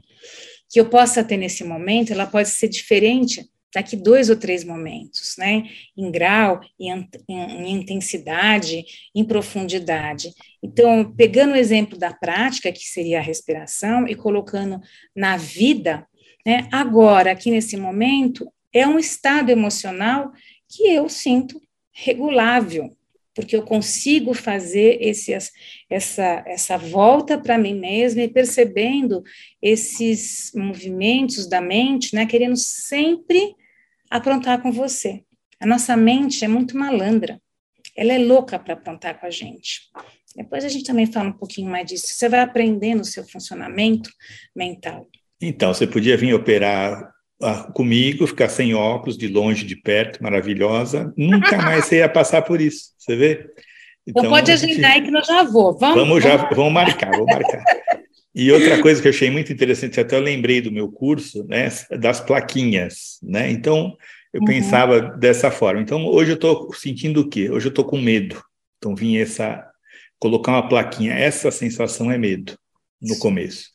[0.69, 5.35] que eu possa ter nesse momento, ela pode ser diferente daqui dois ou três momentos,
[5.37, 5.63] né?
[5.97, 8.83] Em grau, em, em, intensidade,
[9.15, 10.33] em profundidade.
[10.61, 14.81] Então, pegando o exemplo da prática, que seria a respiração, e colocando
[15.15, 16.07] na vida,
[16.45, 16.67] né?
[16.71, 20.31] Agora, aqui nesse momento, é um estado emocional
[20.67, 21.59] que eu sinto
[21.91, 22.95] regulável,
[23.39, 25.31] porque eu consigo fazer esse,
[25.89, 29.23] essa, essa volta para mim mesma e percebendo
[29.61, 33.55] esses movimentos da mente, né, querendo sempre
[34.11, 35.23] aprontar com você.
[35.57, 37.41] A nossa mente é muito malandra.
[37.95, 39.83] Ela é louca para aprontar com a gente.
[40.35, 42.07] Depois a gente também fala um pouquinho mais disso.
[42.07, 44.09] Você vai aprendendo o seu funcionamento
[44.53, 45.07] mental.
[45.41, 47.09] Então, você podia vir operar
[47.73, 51.13] comigo, ficar sem óculos, de longe, de perto, maravilhosa.
[51.15, 53.49] Nunca mais você ia passar por isso, você vê?
[54.05, 55.77] Então, então pode agendar aí que eu já vou.
[55.77, 57.63] Vamos, vamos já, vamos marcar, vamos marcar.
[58.33, 61.67] E outra coisa que eu achei muito interessante, até eu lembrei do meu curso, né,
[61.99, 63.51] das plaquinhas, né?
[63.51, 63.95] Então,
[64.33, 64.47] eu uhum.
[64.47, 65.81] pensava dessa forma.
[65.81, 67.49] Então, hoje eu estou sentindo o quê?
[67.49, 68.41] Hoje eu estou com medo.
[68.77, 69.65] Então, vim essa
[70.19, 71.13] colocar uma plaquinha.
[71.13, 72.57] Essa sensação é medo
[73.01, 73.69] no começo.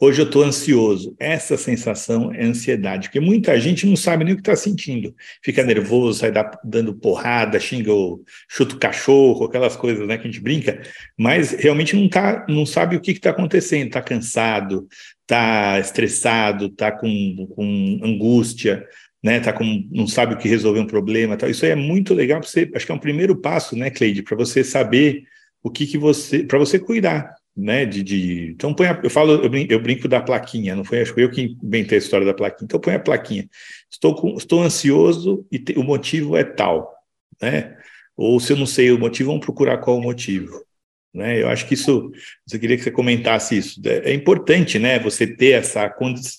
[0.00, 1.16] Hoje eu estou ansioso.
[1.18, 5.12] Essa sensação é ansiedade, porque muita gente não sabe nem o que está sentindo.
[5.42, 6.32] Fica nervoso, sai
[6.62, 10.80] dando porrada, xinga o chuta o cachorro, aquelas coisas né, que a gente brinca,
[11.16, 13.88] mas realmente não, tá, não sabe o que está acontecendo.
[13.88, 14.86] Está cansado,
[15.22, 18.86] está estressado, está com, com angústia,
[19.20, 21.36] né, tá com, não sabe o que resolver um problema.
[21.36, 21.50] Tal.
[21.50, 22.70] Isso aí é muito legal para você.
[22.72, 25.24] Acho que é um primeiro passo, né, Cleide, para você saber
[25.60, 26.44] o que, que você.
[26.44, 30.06] para você cuidar né, de, de, então põe a, eu falo, eu brinco, eu brinco,
[30.06, 32.66] da plaquinha, não foi acho que eu que inventei a história da plaquinha.
[32.66, 33.48] Então põe a plaquinha.
[33.90, 36.94] Estou com, estou ansioso e te, o motivo é tal,
[37.42, 37.76] né?
[38.16, 40.64] Ou se eu não sei o motivo, vamos procurar qual o motivo,
[41.12, 41.42] né?
[41.42, 42.12] Eu acho que isso,
[42.52, 43.80] eu queria que você comentasse isso.
[43.84, 45.92] É, é importante, né, você ter essa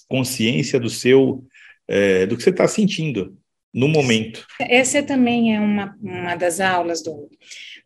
[0.08, 1.44] consciência do seu,
[1.86, 3.38] é, do que você está sentindo
[3.74, 4.48] no momento.
[4.62, 7.30] Essa também é uma, uma das aulas do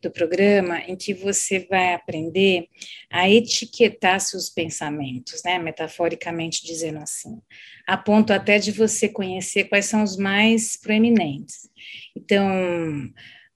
[0.04, 2.68] do programa em que você vai aprender
[3.10, 7.42] a etiquetar seus pensamentos, né, metaforicamente dizendo assim,
[7.88, 11.70] a ponto até de você conhecer quais são os mais proeminentes.
[12.16, 13.10] Então,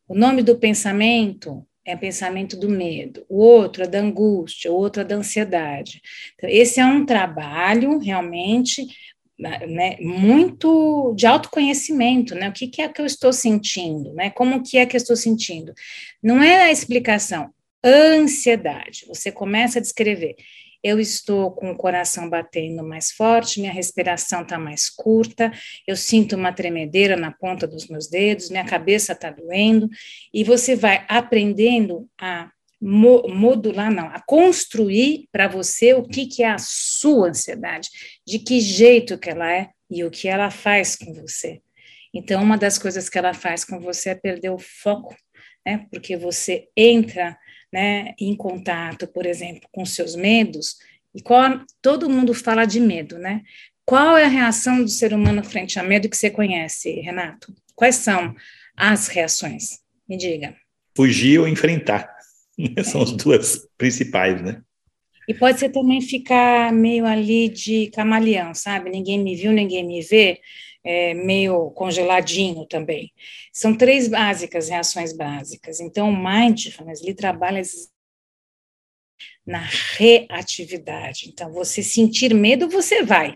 [0.08, 5.02] o nome do pensamento é pensamento do medo, o outro é da angústia, o outro
[5.02, 6.02] é da ansiedade.
[6.36, 8.88] Então, esse é um trabalho realmente
[9.39, 12.50] né, muito de autoconhecimento, né?
[12.50, 14.30] O que, que, é que eu estou sentindo, né?
[14.32, 15.73] Como que é que eu estou sentindo?
[16.21, 17.52] Não é a explicação,
[17.84, 19.06] ansiedade.
[19.08, 20.36] Você começa a descrever.
[20.84, 25.52] Eu estou com o coração batendo mais forte, minha respiração está mais curta,
[25.88, 29.89] eu sinto uma tremedeira na ponta dos meus dedos, minha cabeça está doendo,
[30.34, 36.50] e você vai aprendendo a modular, não, a construir para você o que, que é
[36.50, 37.90] a sua ansiedade,
[38.26, 41.62] de que jeito que ela é e o que ela faz com você.
[42.13, 45.16] Então, uma das coisas que ela faz com você é perder o foco,
[45.66, 45.86] né?
[45.92, 47.38] Porque você entra,
[47.72, 50.78] né, em contato, por exemplo, com seus medos,
[51.13, 53.42] e qual, todo mundo fala de medo, né?
[53.86, 57.56] Qual é a reação do ser humano frente a medo que você conhece, Renato?
[57.76, 58.36] Quais são
[58.76, 59.80] as reações?
[60.08, 60.56] Me diga.
[60.96, 62.17] Fugir ou enfrentar.
[62.84, 64.62] São as duas principais, né?
[65.28, 68.89] E pode ser também ficar meio ali de camaleão, sabe?
[68.89, 70.39] Ninguém me viu, ninguém me vê,
[70.84, 73.12] é, meio congeladinho também.
[73.52, 75.82] São três básicas, reações básicas.
[75.82, 77.62] Então, o mindfulness, ele trabalha
[79.46, 79.67] na
[79.98, 81.28] reatividade.
[81.28, 83.36] Então, você sentir medo, você vai.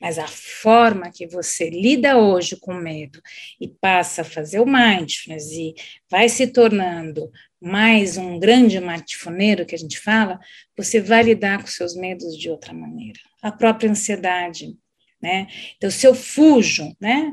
[0.00, 3.20] Mas a forma que você lida hoje com medo
[3.60, 5.74] e passa a fazer o mindfulness e
[6.10, 7.30] vai se tornando
[7.66, 10.38] mais um grande matifoneiro que a gente fala,
[10.76, 13.18] você vai lidar com seus medos de outra maneira.
[13.42, 14.76] A própria ansiedade,
[15.20, 15.48] né?
[15.76, 17.32] Então, se eu fujo, né?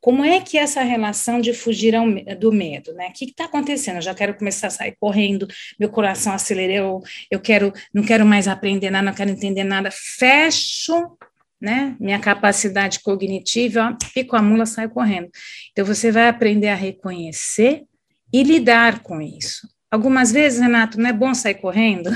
[0.00, 2.04] Como é que é essa relação de fugir ao,
[2.38, 3.08] do medo, né?
[3.08, 3.96] O que está acontecendo?
[3.96, 5.46] Eu já quero começar a sair correndo,
[5.78, 9.90] meu coração acelerou, eu quero, não quero mais aprender nada, não quero entender nada.
[9.90, 11.16] Fecho
[11.60, 11.96] né?
[12.00, 15.30] Minha capacidade cognitiva, ó, pico a mula, sai correndo.
[15.70, 17.84] Então, você vai aprender a reconhecer
[18.32, 19.68] e lidar com isso.
[19.90, 22.10] Algumas vezes, Renato, não é bom sair correndo,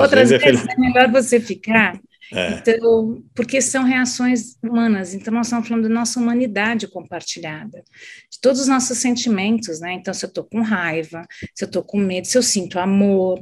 [0.00, 2.00] outras vezes, é vezes é, melhor você ficar.
[2.34, 2.54] É.
[2.54, 5.12] Então, porque são reações humanas.
[5.12, 7.84] Então, nós estamos falando da nossa humanidade compartilhada,
[8.30, 9.92] de todos os nossos sentimentos, né?
[9.92, 13.38] Então, se eu estou com raiva, se eu estou com medo, se eu sinto amor,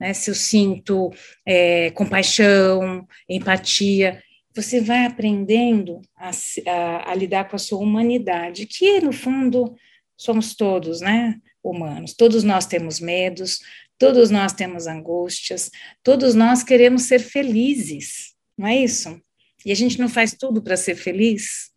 [0.00, 0.12] né?
[0.12, 1.12] se eu sinto
[1.46, 4.20] é, compaixão, empatia,
[4.54, 6.30] você vai aprendendo a,
[6.68, 9.74] a, a lidar com a sua humanidade, que, no fundo,
[10.22, 12.14] somos todos, né, humanos.
[12.14, 13.58] Todos nós temos medos,
[13.98, 15.70] todos nós temos angústias,
[16.02, 19.20] todos nós queremos ser felizes, não é isso?
[19.64, 21.70] E a gente não faz tudo para ser feliz?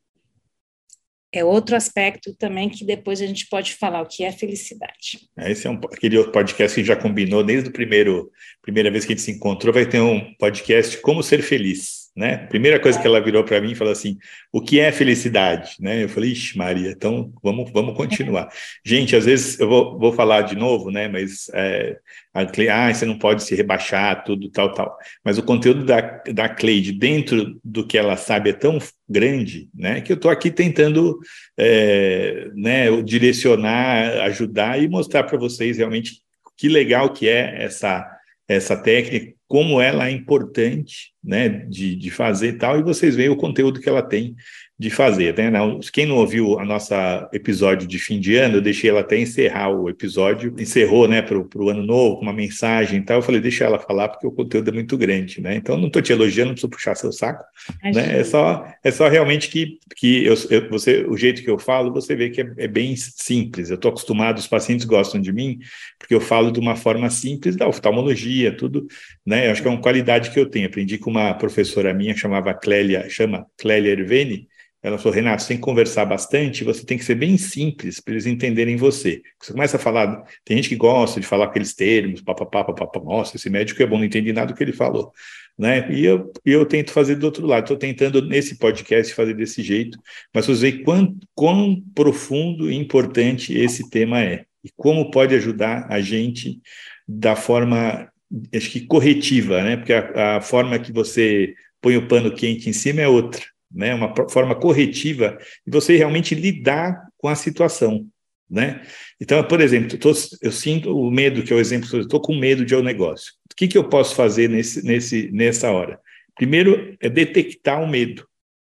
[1.31, 5.27] É outro aspecto também que depois a gente pode falar o que é felicidade.
[5.37, 9.11] É, esse é um, aquele outro podcast que já combinou desde a primeira vez que
[9.11, 12.37] a gente se encontrou, vai ter um podcast Como Ser Feliz né?
[12.47, 14.17] Primeira coisa que ela virou para mim e falou assim:
[14.51, 15.75] o que é felicidade?
[15.81, 16.03] Né?
[16.03, 18.47] Eu falei, ixi, Maria, então vamos, vamos continuar.
[18.85, 21.09] Gente, às vezes eu vou, vou falar de novo, né?
[21.09, 21.97] Mas é,
[22.33, 22.69] a Cle...
[22.69, 24.97] ah, você não pode se rebaixar, tudo, tal, tal.
[25.23, 25.99] Mas o conteúdo da,
[26.31, 29.99] da Cleide, dentro do que ela sabe, é tão grande, né?
[29.99, 31.19] Que eu estou aqui tentando
[31.57, 36.23] é, né, direcionar, ajudar e mostrar para vocês realmente
[36.57, 38.14] que legal que é essa
[38.47, 43.37] essa técnica, como ela é importante, né, de, de fazer tal, e vocês veem o
[43.37, 44.35] conteúdo que ela tem
[44.77, 45.51] de fazer, né?
[45.93, 49.69] Quem não ouviu a nossa episódio de fim de ano, eu deixei ela até encerrar
[49.69, 53.19] o episódio, encerrou, né, para o ano novo, com uma mensagem e tal.
[53.19, 55.55] Eu falei, deixa ela falar, porque o conteúdo é muito grande, né?
[55.55, 57.41] Então, não estou te elogiando, não preciso puxar seu saco,
[57.81, 58.19] né?
[58.19, 61.93] É só, é só realmente que, que eu, eu, você, o jeito que eu falo,
[61.93, 63.69] você vê que é, é bem simples.
[63.69, 65.57] Eu estou acostumado, os pacientes gostam de mim,
[65.97, 68.87] porque eu falo de uma forma simples da oftalmologia, tudo,
[69.25, 69.47] né?
[69.47, 70.67] Eu acho que é uma qualidade que eu tenho.
[70.67, 74.49] Aprendi com uma professora minha, chamava Clélia, chama Clélia Erveni,
[74.85, 78.13] ela falou, Renato, você tem que conversar bastante, você tem que ser bem simples para
[78.13, 79.23] eles entenderem você.
[79.41, 83.35] Você começa a falar, tem gente que gosta de falar aqueles termos, papapá, papapá, nossa,
[83.35, 85.11] esse médico é bom, não entendi nada do que ele falou.
[85.57, 85.91] Né?
[85.91, 89.97] E eu, eu tento fazer do outro lado, estou tentando nesse podcast fazer desse jeito,
[90.31, 95.87] mas você vê quão, quão profundo e importante esse tema é, e como pode ajudar
[95.89, 96.61] a gente
[97.07, 98.07] da forma,
[98.53, 99.77] acho que corretiva, né?
[99.77, 103.41] porque a, a forma que você põe o pano quente em cima é outra
[103.71, 108.07] né, uma forma corretiva de você realmente lidar com a situação,
[108.49, 108.81] né?
[109.19, 110.11] Então, por exemplo, tô,
[110.41, 113.33] eu sinto o medo, que é o exemplo, estou com medo de um negócio.
[113.51, 115.99] O que, que eu posso fazer nesse, nesse, nessa hora?
[116.35, 118.27] Primeiro é detectar o medo.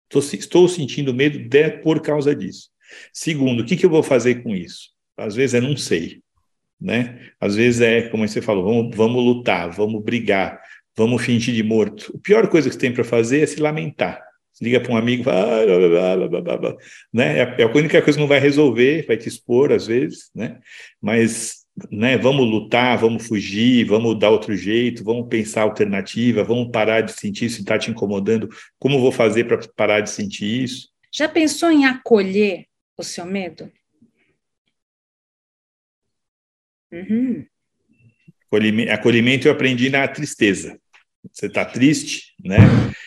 [0.08, 2.70] Tô, estou sentindo medo de, por causa disso.
[3.12, 4.90] Segundo, o que, que eu vou fazer com isso?
[5.16, 6.22] Às vezes é não sei,
[6.80, 7.30] né?
[7.38, 10.62] Às vezes é, como você falou, vamos, vamos lutar, vamos brigar,
[10.96, 12.14] vamos fingir de morto.
[12.16, 14.27] A pior coisa que tem para fazer é se lamentar
[14.60, 16.76] liga para um amigo, fala, ah, blá, blá, blá,
[17.12, 17.38] né?
[17.38, 20.58] É, é a única coisa que não vai resolver, vai te expor às vezes, né?
[21.00, 22.18] Mas, né?
[22.18, 27.46] Vamos lutar, vamos fugir, vamos dar outro jeito, vamos pensar alternativa, vamos parar de sentir
[27.46, 28.48] isso está te incomodando.
[28.78, 30.88] Como vou fazer para parar de sentir isso?
[31.12, 33.70] Já pensou em acolher o seu medo?
[36.92, 37.44] Uhum.
[38.90, 40.78] Acolhimento eu aprendi na tristeza
[41.32, 42.58] você está triste, né?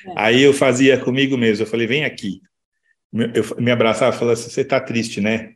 [0.07, 0.13] É.
[0.15, 2.41] Aí eu fazia comigo mesmo, eu falei, vem aqui.
[3.13, 5.53] Eu me abraçava e falava assim, você está triste, né?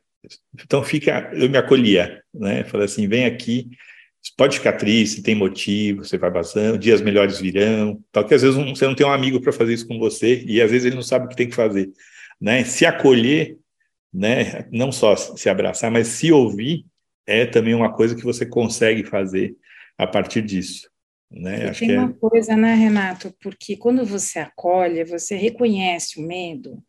[0.53, 2.63] Então fica, eu me acolhia, né?
[2.65, 3.69] Falei assim, vem aqui,
[4.35, 8.55] pode ficar triste, tem motivo, você vai passando, dias melhores virão, tal que às vezes
[8.55, 11.03] você não tem um amigo para fazer isso com você e às vezes ele não
[11.03, 11.91] sabe o que tem que fazer,
[12.41, 12.63] né?
[12.63, 13.57] Se acolher,
[14.13, 14.67] né?
[14.71, 16.85] Não só se abraçar, mas se ouvir
[17.27, 19.55] é também uma coisa que você consegue fazer
[19.97, 20.89] a partir disso.
[21.31, 21.69] Né?
[21.69, 23.33] Acho tem é uma coisa, né, Renato?
[23.41, 26.81] Porque quando você acolhe, você reconhece o medo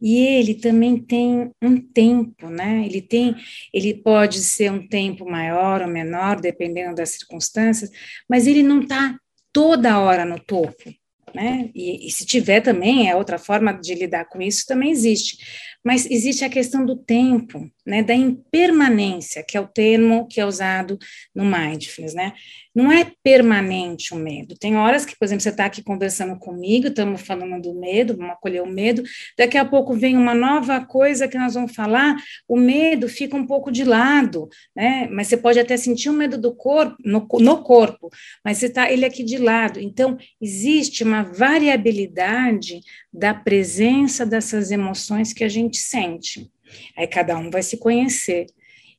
[0.00, 2.86] e ele também tem um tempo, né?
[2.86, 3.34] Ele tem,
[3.72, 7.90] ele pode ser um tempo maior ou menor, dependendo das circunstâncias,
[8.28, 9.18] mas ele não está
[9.52, 10.94] toda hora no topo,
[11.34, 11.70] né?
[11.74, 15.36] E, e se tiver também, é outra forma de lidar com isso, também existe.
[15.84, 18.02] Mas existe a questão do tempo, né?
[18.02, 20.98] Da impermanência, que é o termo que é usado
[21.34, 22.32] no mindfulness, né?
[22.74, 24.56] não é permanente o medo.
[24.56, 28.32] Tem horas que, por exemplo, você está aqui conversando comigo, estamos falando do medo, vamos
[28.32, 29.02] acolher o medo,
[29.36, 32.16] daqui a pouco vem uma nova coisa que nós vamos falar,
[32.48, 35.06] o medo fica um pouco de lado, né?
[35.10, 38.10] Mas você pode até sentir o medo do corpo, no, no corpo,
[38.44, 39.78] mas você está ele aqui de lado.
[39.78, 42.80] Então, existe uma variabilidade
[43.12, 46.50] da presença dessas emoções que a gente sente.
[46.96, 48.46] Aí cada um vai se conhecer.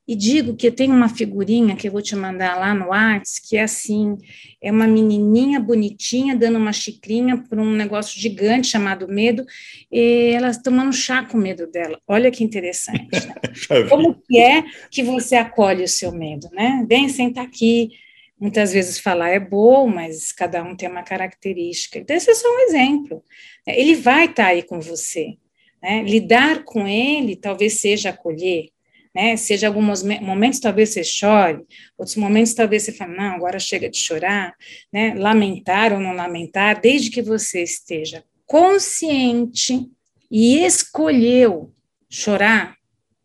[0.06, 3.56] E digo que tem uma figurinha que eu vou te mandar lá no Arts, que
[3.56, 4.18] é assim,
[4.62, 9.46] é uma menininha bonitinha dando uma xicrinha para um negócio gigante chamado medo,
[9.90, 11.98] e elas tomando chá com medo dela.
[12.06, 13.08] Olha que interessante.
[13.10, 13.34] Né?
[13.90, 16.86] Como que é que você acolhe o seu medo, né?
[16.88, 17.92] Vem, senta aqui.
[18.38, 22.00] Muitas vezes falar é bom, mas cada um tem uma característica.
[22.00, 23.24] Então, esse é só um exemplo.
[23.66, 25.38] Ele vai estar tá aí com você.
[25.84, 26.02] Né?
[26.04, 28.70] Lidar com ele talvez seja acolher,
[29.14, 29.36] né?
[29.36, 31.66] Seja alguns momentos talvez você chore,
[31.98, 34.56] outros momentos talvez você fale, não, agora chega de chorar,
[34.92, 35.14] né?
[35.14, 39.88] Lamentar ou não lamentar, desde que você esteja consciente
[40.32, 41.74] e escolheu
[42.10, 42.76] chorar,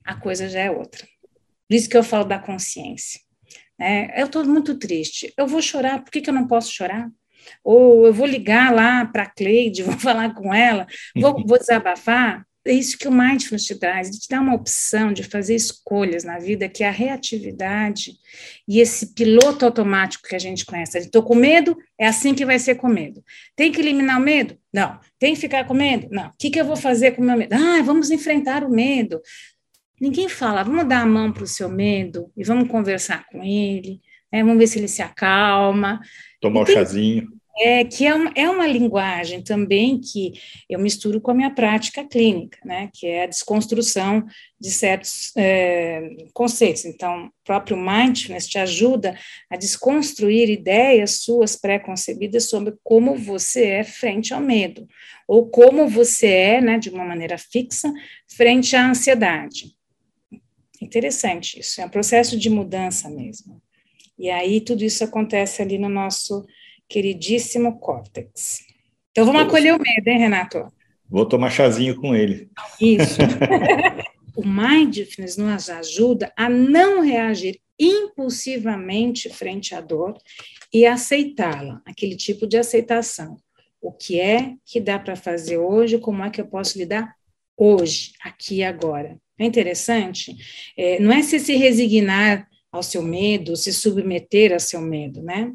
[0.05, 1.07] a coisa já é outra.
[1.69, 3.21] Por isso que eu falo da consciência.
[3.79, 4.11] Né?
[4.17, 7.09] Eu estou muito triste, eu vou chorar, por que, que eu não posso chorar?
[7.63, 12.48] Ou eu vou ligar lá para a Cleide, vou falar com ela, vou, vou desabafar,
[12.67, 16.25] é isso que o mindfulness te dá, ele te dá uma opção de fazer escolhas
[16.25, 18.13] na vida, que é a reatividade
[18.67, 20.99] e esse piloto automático que a gente conhece.
[20.99, 23.25] Estou com medo, é assim que vai ser com medo.
[23.57, 24.59] Tem que eliminar o medo?
[24.73, 24.99] Não.
[25.19, 26.09] Tem que ficar com medo?
[26.11, 26.29] Não.
[26.29, 27.55] O que, que eu vou fazer com o meu medo?
[27.55, 29.21] Ah, vamos enfrentar o medo.
[30.01, 34.01] Ninguém fala, vamos dar a mão para o seu medo e vamos conversar com ele,
[34.33, 34.45] né?
[34.45, 36.01] vamos ver se ele se acalma.
[36.41, 37.38] Tomar o um chazinho.
[37.61, 40.33] É, que é uma, é uma linguagem também que
[40.69, 42.89] eu misturo com a minha prática clínica, né?
[42.95, 44.25] Que é a desconstrução
[44.61, 46.85] de certos é, conceitos.
[46.85, 49.19] Então, o próprio mindfulness te ajuda
[49.51, 54.87] a desconstruir ideias suas pré-concebidas sobre como você é frente ao medo,
[55.27, 57.93] ou como você é, né, de uma maneira fixa,
[58.29, 59.75] frente à ansiedade.
[60.81, 63.61] Interessante isso, é um processo de mudança mesmo.
[64.19, 66.45] E aí tudo isso acontece ali no nosso
[66.89, 68.67] queridíssimo córtex.
[69.11, 70.73] Então vamos acolher o medo, hein, Renato?
[71.09, 72.51] Vou tomar chazinho com ele.
[72.81, 73.19] Isso.
[74.37, 80.17] o mindfulness nos ajuda a não reagir impulsivamente frente à dor
[80.73, 83.37] e aceitá-la, aquele tipo de aceitação.
[83.81, 85.99] O que é que dá para fazer hoje?
[85.99, 87.15] Como é que eu posso lidar
[87.57, 89.17] hoje, aqui e agora?
[89.39, 90.37] É interessante.
[90.77, 95.53] É, não é se se resignar ao seu medo, se submeter ao seu medo, né?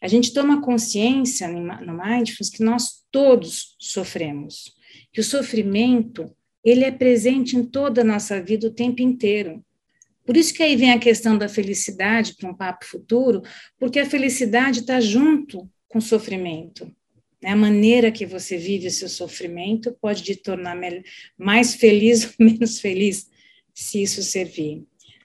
[0.00, 1.60] A gente toma consciência no
[1.92, 4.72] Mindfulness que nós todos sofremos,
[5.12, 6.34] que o sofrimento,
[6.64, 9.64] ele é presente em toda a nossa vida o tempo inteiro.
[10.24, 13.42] Por isso que aí vem a questão da felicidade para um papo futuro,
[13.78, 16.90] porque a felicidade está junto com o sofrimento.
[17.42, 17.50] Né?
[17.50, 20.78] A maneira que você vive o seu sofrimento pode te tornar
[21.36, 23.28] mais feliz ou menos feliz,
[23.74, 24.84] se isso servir.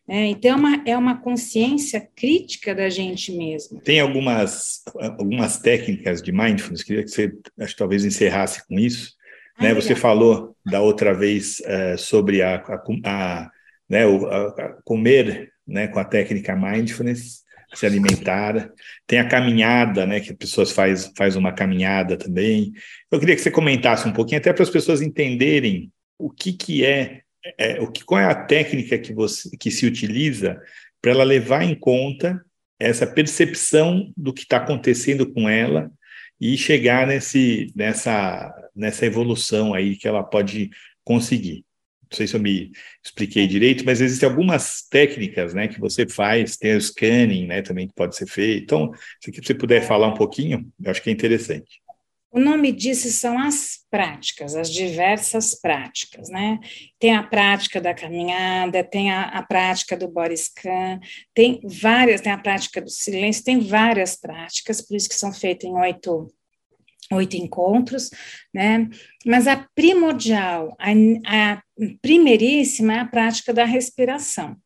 [0.10, 3.82] É, então, é uma, é uma consciência crítica da gente mesmo.
[3.82, 9.14] Tem algumas, algumas técnicas de mindfulness, queria que você, acho talvez encerrasse com isso.
[9.60, 9.74] né?
[9.74, 13.52] Você falou da outra vez uh, sobre a, a, a
[13.90, 17.44] né, o, a, comer né, com a técnica mindfulness,
[17.74, 18.72] se alimentar.
[19.06, 22.72] Tem a caminhada, né, que as pessoas faz, faz uma caminhada também.
[23.12, 26.86] Eu queria que você comentasse um pouquinho, até para as pessoas entenderem o que, que
[26.86, 27.24] é
[27.58, 30.62] é, o que, qual é a técnica que, você, que se utiliza
[31.02, 32.44] para ela levar em conta
[32.80, 35.92] essa percepção do que está acontecendo com ela
[36.40, 40.70] e chegar nesse, nessa, nessa evolução aí que ela pode
[41.04, 41.66] conseguir.
[42.10, 42.72] Não sei se eu me
[43.04, 47.88] expliquei direito, mas existem algumas técnicas né, que você faz, tem o scanning né, também
[47.88, 48.64] que pode ser feito.
[48.64, 51.82] Então, se você puder falar um pouquinho, eu acho que é interessante.
[52.30, 56.60] O nome disso são as práticas, as diversas práticas, né?
[57.00, 61.00] Tem a prática da caminhada, tem a, a prática do body scan,
[61.34, 65.70] tem várias, tem a prática do silêncio, tem várias práticas, por isso que são feitas
[65.70, 66.28] em oito,
[67.14, 68.10] oito encontros,
[68.54, 68.90] né?
[69.26, 70.92] Mas a primordial, a,
[71.26, 71.64] a
[72.02, 74.58] primeiríssima é a prática da respiração.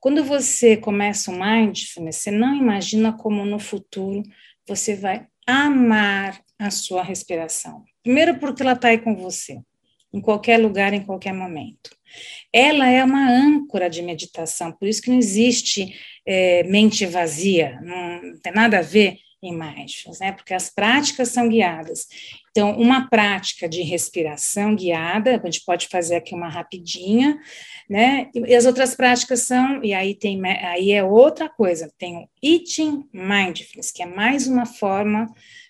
[0.00, 4.22] Quando você começa o mindfulness, você não imagina como no futuro
[4.66, 7.84] você vai amar a sua respiração.
[8.02, 9.60] Primeiro, porque ela está aí com você,
[10.12, 11.90] em qualquer lugar, em qualquer momento.
[12.52, 15.94] Ela é uma âncora de meditação, por isso que não existe
[16.26, 20.32] é, mente vazia, não tem nada a ver em mindfulness, né?
[20.32, 22.06] Porque as práticas são guiadas.
[22.50, 27.38] Então, uma prática de respiração guiada, a gente pode fazer aqui uma rapidinha,
[27.88, 28.30] né?
[28.34, 33.08] E as outras práticas são, e aí tem, aí é outra coisa, tem o eating
[33.12, 35.26] mindfulness, que é mais uma forma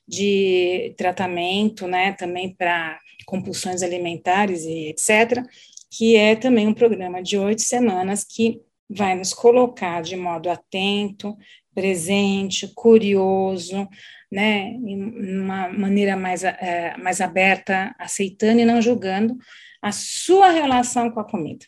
[0.07, 5.43] de tratamento, né, também para compulsões alimentares e etc.,
[5.91, 11.37] que é também um programa de oito semanas que vai nos colocar de modo atento,
[11.75, 13.89] presente, curioso,
[14.31, 19.37] né, em uma maneira mais, é, mais aberta, aceitando e não julgando
[19.81, 21.65] a sua relação com a comida.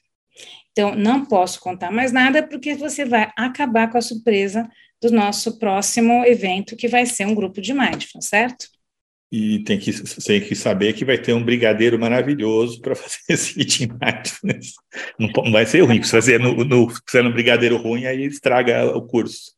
[0.73, 4.69] Então, não posso contar mais nada, porque você vai acabar com a surpresa
[5.11, 8.67] do nosso próximo evento, que vai ser um grupo de mindfulness, certo?
[9.31, 9.93] E tem que,
[10.23, 14.75] tem que saber que vai ter um brigadeiro maravilhoso para fazer esse eating mindfulness.
[15.19, 19.03] Não, não, vai ser ruim, se fazer no, no, no brigadeiro ruim, aí estraga o
[19.03, 19.53] curso.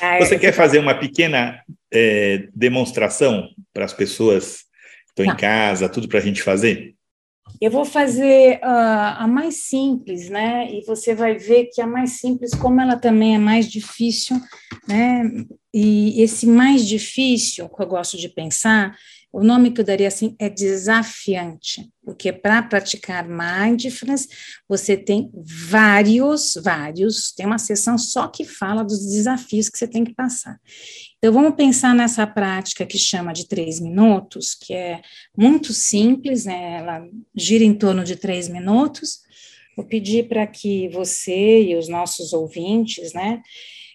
[0.00, 4.58] Ah, Você quer fazer uma pequena é, demonstração para as pessoas
[5.06, 6.94] que estão em casa, tudo para a gente fazer?
[7.60, 10.70] Eu vou fazer uh, a mais simples, né?
[10.72, 14.40] E você vai ver que a mais simples, como ela também é mais difícil,
[14.88, 15.22] né?
[15.72, 18.96] E esse mais difícil, que eu gosto de pensar,
[19.32, 24.26] o nome que eu daria assim é desafiante, porque para praticar mindfulness,
[24.68, 25.30] você tem
[25.68, 30.58] vários, vários, tem uma sessão só que fala dos desafios que você tem que passar.
[31.22, 35.02] Então, vamos pensar nessa prática que chama de três minutos, que é
[35.36, 36.78] muito simples, né?
[36.78, 37.06] ela
[37.36, 39.20] gira em torno de três minutos.
[39.76, 43.42] Vou pedir para que você e os nossos ouvintes, né,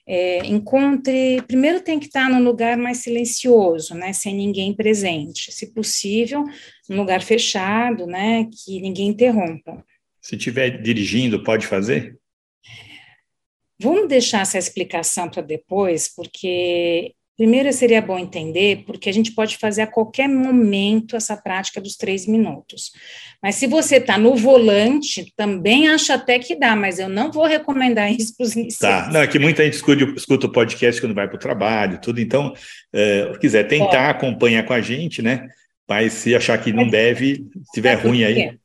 [0.07, 1.41] é, encontre.
[1.47, 5.51] Primeiro tem que estar num lugar mais silencioso, né, sem ninguém presente.
[5.51, 6.43] Se possível,
[6.87, 9.83] num lugar fechado, né, que ninguém interrompa.
[10.21, 12.17] Se estiver dirigindo, pode fazer?
[13.79, 19.57] Vamos deixar essa explicação para depois, porque Primeiro, seria bom entender, porque a gente pode
[19.57, 22.91] fazer a qualquer momento essa prática dos três minutos.
[23.43, 27.45] Mas se você está no volante, também acho até que dá, mas eu não vou
[27.45, 29.05] recomendar isso para os iniciantes.
[29.07, 31.99] Tá, não, é que muita gente escuta, escuta o podcast quando vai para o trabalho,
[31.99, 32.21] tudo.
[32.21, 32.53] Então,
[32.93, 35.49] é, se quiser tentar, acompanhar com a gente, né?
[35.89, 38.57] Mas se achar que não deve, se estiver ruim aí.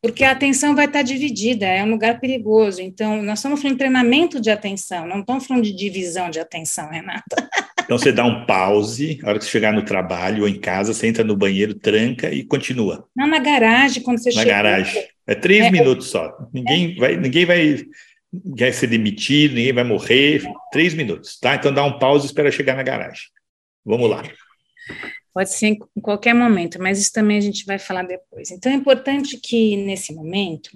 [0.00, 2.80] Porque a atenção vai estar dividida, é um lugar perigoso.
[2.80, 6.90] Então, nós estamos falando de treinamento de atenção, não estamos falando de divisão de atenção,
[6.90, 7.36] Renata.
[7.84, 10.94] Então você dá um pause, a hora que você chegar no trabalho ou em casa,
[10.94, 13.06] você entra no banheiro, tranca e continua.
[13.14, 14.46] Não, na garagem, quando você na chega.
[14.46, 15.04] Na garagem.
[15.26, 16.32] É três é, minutos só.
[16.54, 17.00] Ninguém, é.
[17.00, 17.84] vai, ninguém vai,
[18.32, 20.42] vai ser demitido, ninguém vai morrer.
[20.70, 21.54] Três minutos, tá?
[21.54, 23.24] Então dá um pause e espera chegar na garagem.
[23.84, 24.22] Vamos lá.
[25.34, 28.50] Pode ser em qualquer momento, mas isso também a gente vai falar depois.
[28.50, 30.70] Então, é importante que, nesse momento,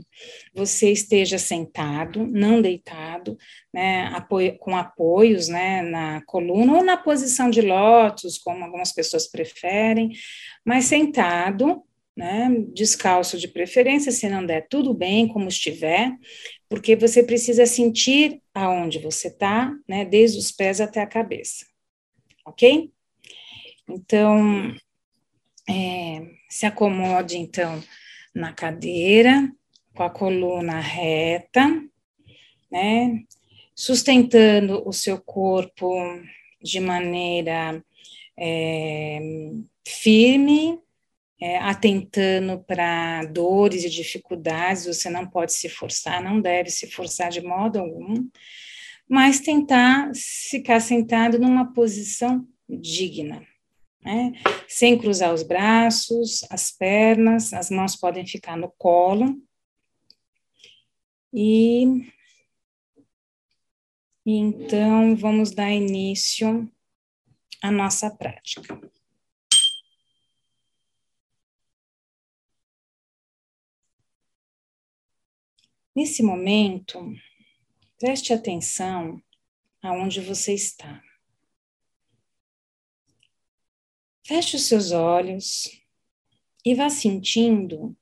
[0.54, 3.36] você esteja sentado, não deitado,
[3.72, 9.28] né, apoio, com apoios né, na coluna ou na posição de lótus, como algumas pessoas
[9.28, 10.12] preferem,
[10.64, 11.82] mas sentado,
[12.16, 16.16] né, descalço de preferência, se não der, tudo bem, como estiver,
[16.66, 21.66] porque você precisa sentir aonde você está, né, desde os pés até a cabeça,
[22.46, 22.90] ok?
[23.88, 24.74] Então,
[25.68, 27.82] é, se acomode, então,
[28.34, 29.50] na cadeira,
[29.94, 31.66] com a coluna reta,
[32.70, 33.22] né?
[33.74, 35.92] Sustentando o seu corpo
[36.62, 37.82] de maneira
[38.38, 39.20] é,
[39.86, 40.78] firme,
[41.40, 47.30] é, atentando para dores e dificuldades, você não pode se forçar, não deve se forçar
[47.30, 48.26] de modo algum,
[49.08, 50.10] mas tentar
[50.50, 53.46] ficar sentado numa posição digna,
[54.06, 54.32] né?
[54.68, 59.36] Sem cruzar os braços, as pernas, as mãos podem ficar no colo.
[61.34, 61.84] E,
[64.24, 66.70] e então vamos dar início
[67.60, 68.80] à nossa prática.
[75.96, 77.12] Nesse momento,
[77.98, 79.20] preste atenção
[79.82, 81.02] aonde você está.
[84.26, 85.70] Feche os seus olhos
[86.64, 87.96] e vá sentindo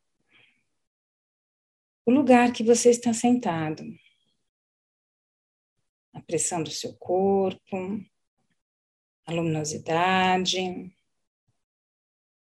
[2.07, 3.85] o lugar que você está sentado.
[6.14, 7.77] A pressão do seu corpo,
[9.27, 10.97] a luminosidade,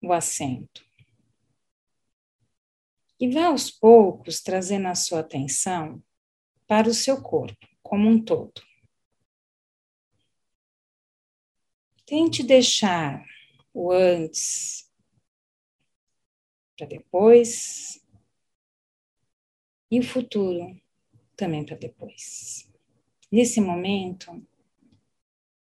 [0.02, 0.84] o assento.
[3.18, 6.04] E vá aos poucos trazendo a sua atenção
[6.66, 8.60] para o seu corpo como um todo.
[12.04, 13.31] Tente deixar
[13.72, 14.90] o antes
[16.76, 18.04] para depois
[19.90, 20.80] e o futuro
[21.36, 22.70] também para depois.
[23.30, 24.46] Nesse momento,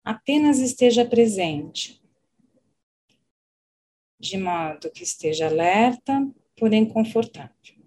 [0.03, 2.01] apenas esteja presente,
[4.19, 7.79] de modo que esteja alerta, porém confortável.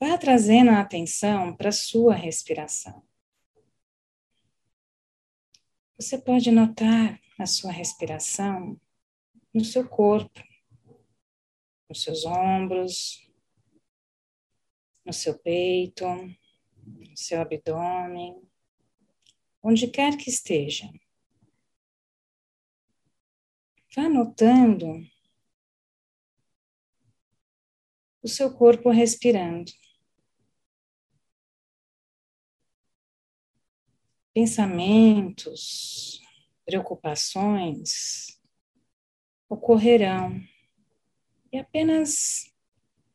[0.00, 3.02] Vá trazendo a atenção para a sua respiração.
[6.02, 8.76] Você pode notar a sua respiração
[9.54, 10.42] no seu corpo,
[11.88, 13.24] nos seus ombros,
[15.04, 18.42] no seu peito, no seu abdômen,
[19.62, 20.92] onde quer que esteja.
[23.94, 25.06] Vá notando
[28.24, 29.70] o seu corpo respirando.
[34.32, 36.20] Pensamentos,
[36.64, 38.40] preocupações
[39.48, 40.40] ocorrerão
[41.52, 42.50] e apenas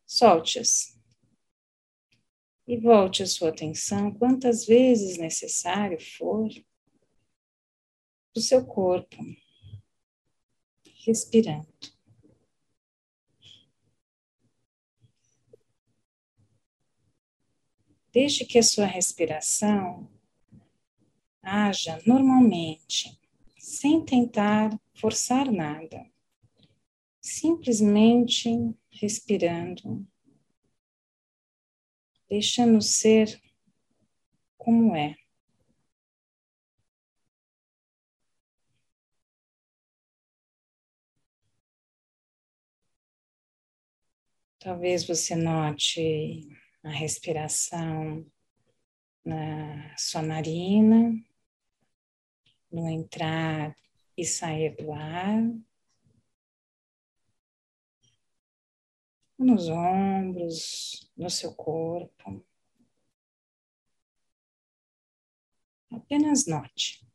[0.05, 0.95] solte-as.
[2.68, 6.49] E volte a sua atenção quantas vezes necessário for
[8.36, 9.15] do seu corpo,
[11.05, 11.68] respirando.
[18.11, 20.09] Deixe que a sua respiração
[21.47, 23.17] haja normalmente,
[23.57, 26.05] sem tentar forçar nada,
[27.21, 28.49] simplesmente
[28.91, 30.05] respirando,
[32.29, 33.41] deixando ser
[34.57, 35.15] como é.
[44.59, 46.41] Talvez você note
[46.83, 48.25] a respiração
[49.23, 51.13] na sua narina,
[52.72, 53.76] no entrar
[54.15, 55.43] e sair do ar,
[59.38, 62.43] nos ombros, no seu corpo.
[65.91, 67.05] Apenas note.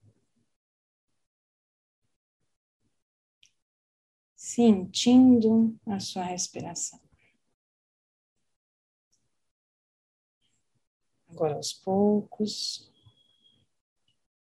[4.37, 7.01] Sentindo a sua respiração.
[11.29, 12.92] Agora, aos poucos,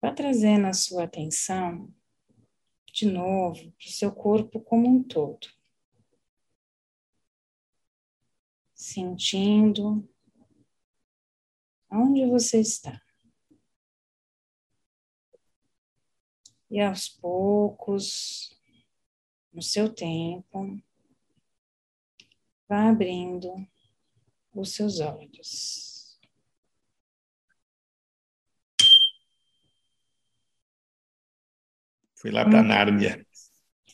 [0.04, 1.90] vá trazendo a sua atenção
[2.92, 5.48] de novo para o seu corpo como um todo.
[8.76, 10.06] Sentindo
[11.90, 13.02] onde você está.
[16.70, 18.52] E aos poucos,
[19.54, 20.84] no seu tempo,
[22.68, 23.54] vá abrindo
[24.54, 25.93] os seus olhos.
[32.24, 33.26] Fui lá para Nárnia.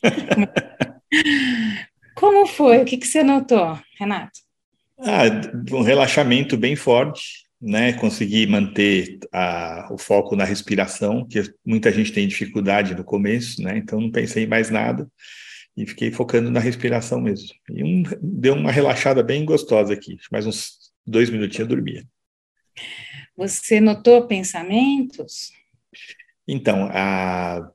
[2.14, 2.78] Como foi?
[2.78, 4.38] O que, que você notou, Renato?
[5.00, 5.24] Ah,
[5.72, 7.92] um relaxamento bem forte, né?
[7.94, 13.76] Consegui manter a, o foco na respiração, que muita gente tem dificuldade no começo, né?
[13.76, 15.10] Então não pensei em mais nada
[15.76, 17.48] e fiquei focando na respiração mesmo.
[17.68, 20.18] E um, deu uma relaxada bem gostosa aqui.
[20.30, 22.04] Mais uns dois minutinhos eu dormia.
[23.36, 25.50] Você notou pensamentos?
[26.46, 27.68] Então, a,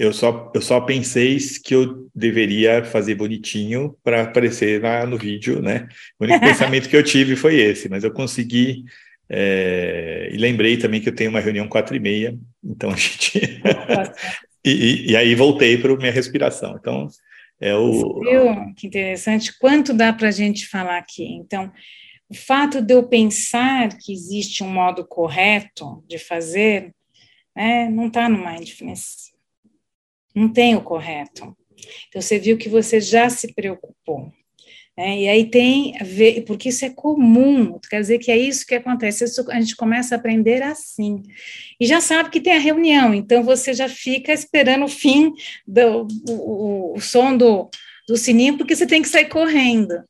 [0.00, 5.60] eu só, eu só pensei que eu deveria fazer bonitinho para aparecer na, no vídeo,
[5.60, 5.88] né?
[6.18, 8.82] O único pensamento que eu tive foi esse, mas eu consegui.
[9.28, 12.34] É, e lembrei também que eu tenho uma reunião quatro e meia,
[12.64, 13.60] então a gente.
[14.64, 16.78] e, e, e, aí voltei para minha respiração.
[16.80, 17.06] Então,
[17.60, 18.20] é o.
[18.20, 18.74] Viu?
[18.74, 19.52] Que interessante.
[19.58, 21.24] Quanto dá para a gente falar aqui?
[21.24, 21.70] Então,
[22.26, 26.94] o fato de eu pensar que existe um modo correto de fazer,
[27.54, 29.29] né, não está no mindfulness
[30.34, 31.56] não tem o correto.
[32.08, 34.32] Então, você viu que você já se preocupou.
[34.96, 35.20] Né?
[35.20, 38.74] E aí tem a ver, porque isso é comum, quer dizer que é isso que
[38.74, 41.22] acontece, isso, a gente começa a aprender assim.
[41.80, 45.32] E já sabe que tem a reunião, então você já fica esperando o fim
[45.66, 47.70] do o, o som do,
[48.06, 50.04] do sininho, porque você tem que sair correndo.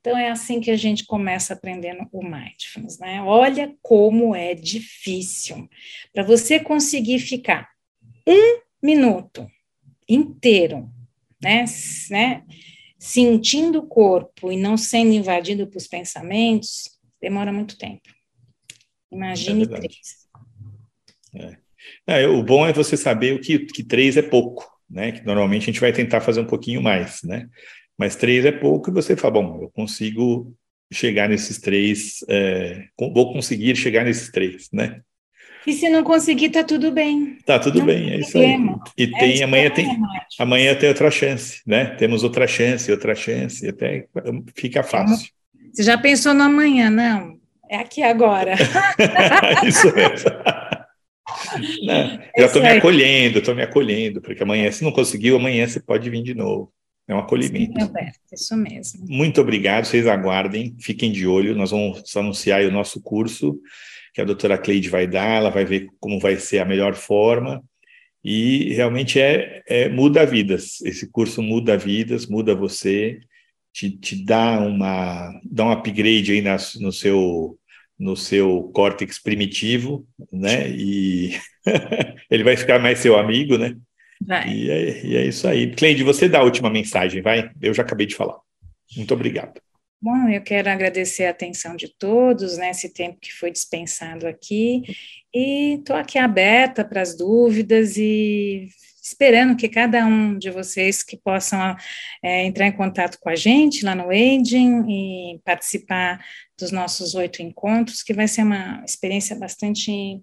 [0.00, 3.22] Então é assim que a gente começa aprendendo o mindfulness, né?
[3.22, 5.68] Olha como é difícil.
[6.12, 7.68] Para você conseguir ficar
[8.26, 9.48] um minuto
[10.14, 10.88] inteiro,
[11.42, 11.64] né?
[12.10, 12.44] né?
[12.98, 16.84] Sentindo o corpo e não sendo invadido por pensamentos,
[17.20, 18.02] demora muito tempo.
[19.10, 20.28] Imagine é três.
[21.34, 21.62] É.
[22.06, 25.12] É, o bom é você saber o que, que três é pouco, né?
[25.12, 27.48] Que normalmente a gente vai tentar fazer um pouquinho mais, né?
[27.98, 30.54] Mas três é pouco e você fala, bom, eu consigo
[30.92, 35.00] chegar nesses três, é, vou conseguir chegar nesses três, né?
[35.66, 37.38] E se não conseguir, tá tudo bem.
[37.44, 38.58] Tá tudo não bem, é isso aí.
[38.98, 39.86] E é tem amanhã tem
[40.38, 41.86] amanhã tem outra chance, né?
[41.96, 44.06] Temos outra chance, outra chance, até
[44.54, 45.28] fica fácil.
[45.72, 47.38] Você já pensou no amanhã, não?
[47.70, 48.54] É aqui agora.
[49.64, 50.30] isso mesmo.
[51.82, 55.80] Não, já estou me acolhendo, estou me acolhendo, porque amanhã, se não conseguiu, amanhã você
[55.80, 56.72] pode vir de novo.
[57.08, 57.72] É um acolhimento.
[57.72, 59.06] Sim, Roberto, isso mesmo.
[59.08, 63.58] Muito obrigado, vocês aguardem, fiquem de olho, nós vamos anunciar o nosso curso
[64.12, 67.62] que a doutora Cleide vai dar, ela vai ver como vai ser a melhor forma,
[68.24, 70.80] e realmente é, é muda vidas.
[70.82, 73.18] Esse curso muda vidas, muda você,
[73.72, 77.58] te, te dá uma dá um upgrade aí na, no seu
[77.98, 80.68] no seu córtex primitivo, né?
[80.70, 81.36] E
[82.30, 83.76] ele vai ficar mais seu amigo, né?
[84.20, 84.48] Vai.
[84.48, 85.72] E é, e é isso aí.
[85.74, 87.50] Cleide, você dá a última mensagem, vai?
[87.60, 88.38] Eu já acabei de falar.
[88.96, 89.60] Muito obrigado.
[90.04, 94.82] Bom, eu quero agradecer a atenção de todos, né, tempo que foi dispensado aqui,
[95.32, 98.68] e estou aqui aberta para as dúvidas e
[99.00, 101.76] esperando que cada um de vocês que possam
[102.20, 106.20] é, entrar em contato com a gente lá no Aging e participar
[106.58, 110.20] dos nossos oito encontros, que vai ser uma experiência bastante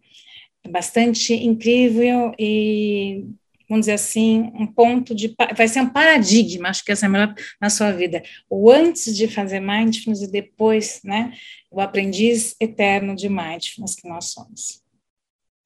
[0.70, 3.24] bastante incrível e
[3.70, 5.36] vamos dizer assim, um ponto de.
[5.56, 8.24] Vai ser um paradigma, acho que essa é a melhor na sua vida.
[8.50, 11.32] O antes de fazer mindfulness e depois, né?
[11.70, 14.82] O aprendiz eterno de mindfulness que nós somos.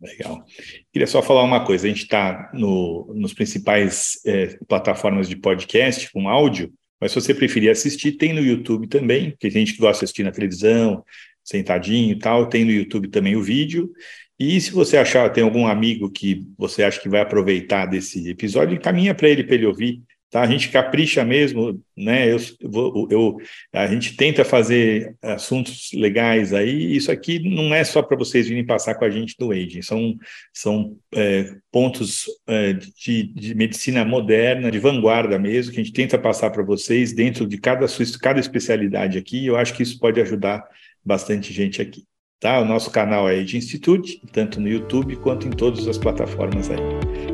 [0.02, 0.46] Legal.
[0.92, 6.12] Queria só falar uma coisa: a gente está no, nos principais é, plataformas de podcast
[6.12, 10.00] com áudio, mas se você preferir assistir, tem no YouTube também, porque a gente gosta
[10.00, 11.04] de assistir na televisão,
[11.44, 13.92] sentadinho e tal, tem no YouTube também o vídeo.
[14.40, 18.76] E se você achar, tem algum amigo que você acha que vai aproveitar desse episódio,
[18.76, 20.02] encaminha para ele, para ele ouvir.
[20.34, 20.42] Tá?
[20.42, 22.34] A gente capricha mesmo, né?
[22.34, 23.38] Eu, eu, eu,
[23.72, 26.96] a gente tenta fazer assuntos legais aí.
[26.96, 30.18] Isso aqui não é só para vocês virem passar com a gente no Aging, são,
[30.52, 36.18] são é, pontos é, de, de, medicina moderna, de vanguarda mesmo, que a gente tenta
[36.18, 37.86] passar para vocês dentro de cada,
[38.20, 39.46] cada especialidade aqui.
[39.46, 40.68] Eu acho que isso pode ajudar
[41.06, 42.06] bastante gente aqui.
[42.44, 42.60] Tá?
[42.60, 46.78] O nosso canal é Age Institute, tanto no YouTube quanto em todas as plataformas aí.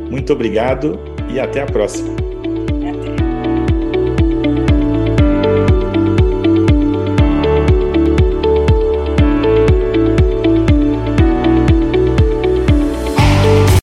[0.08, 1.00] Muito obrigado
[1.34, 2.29] e até a próxima.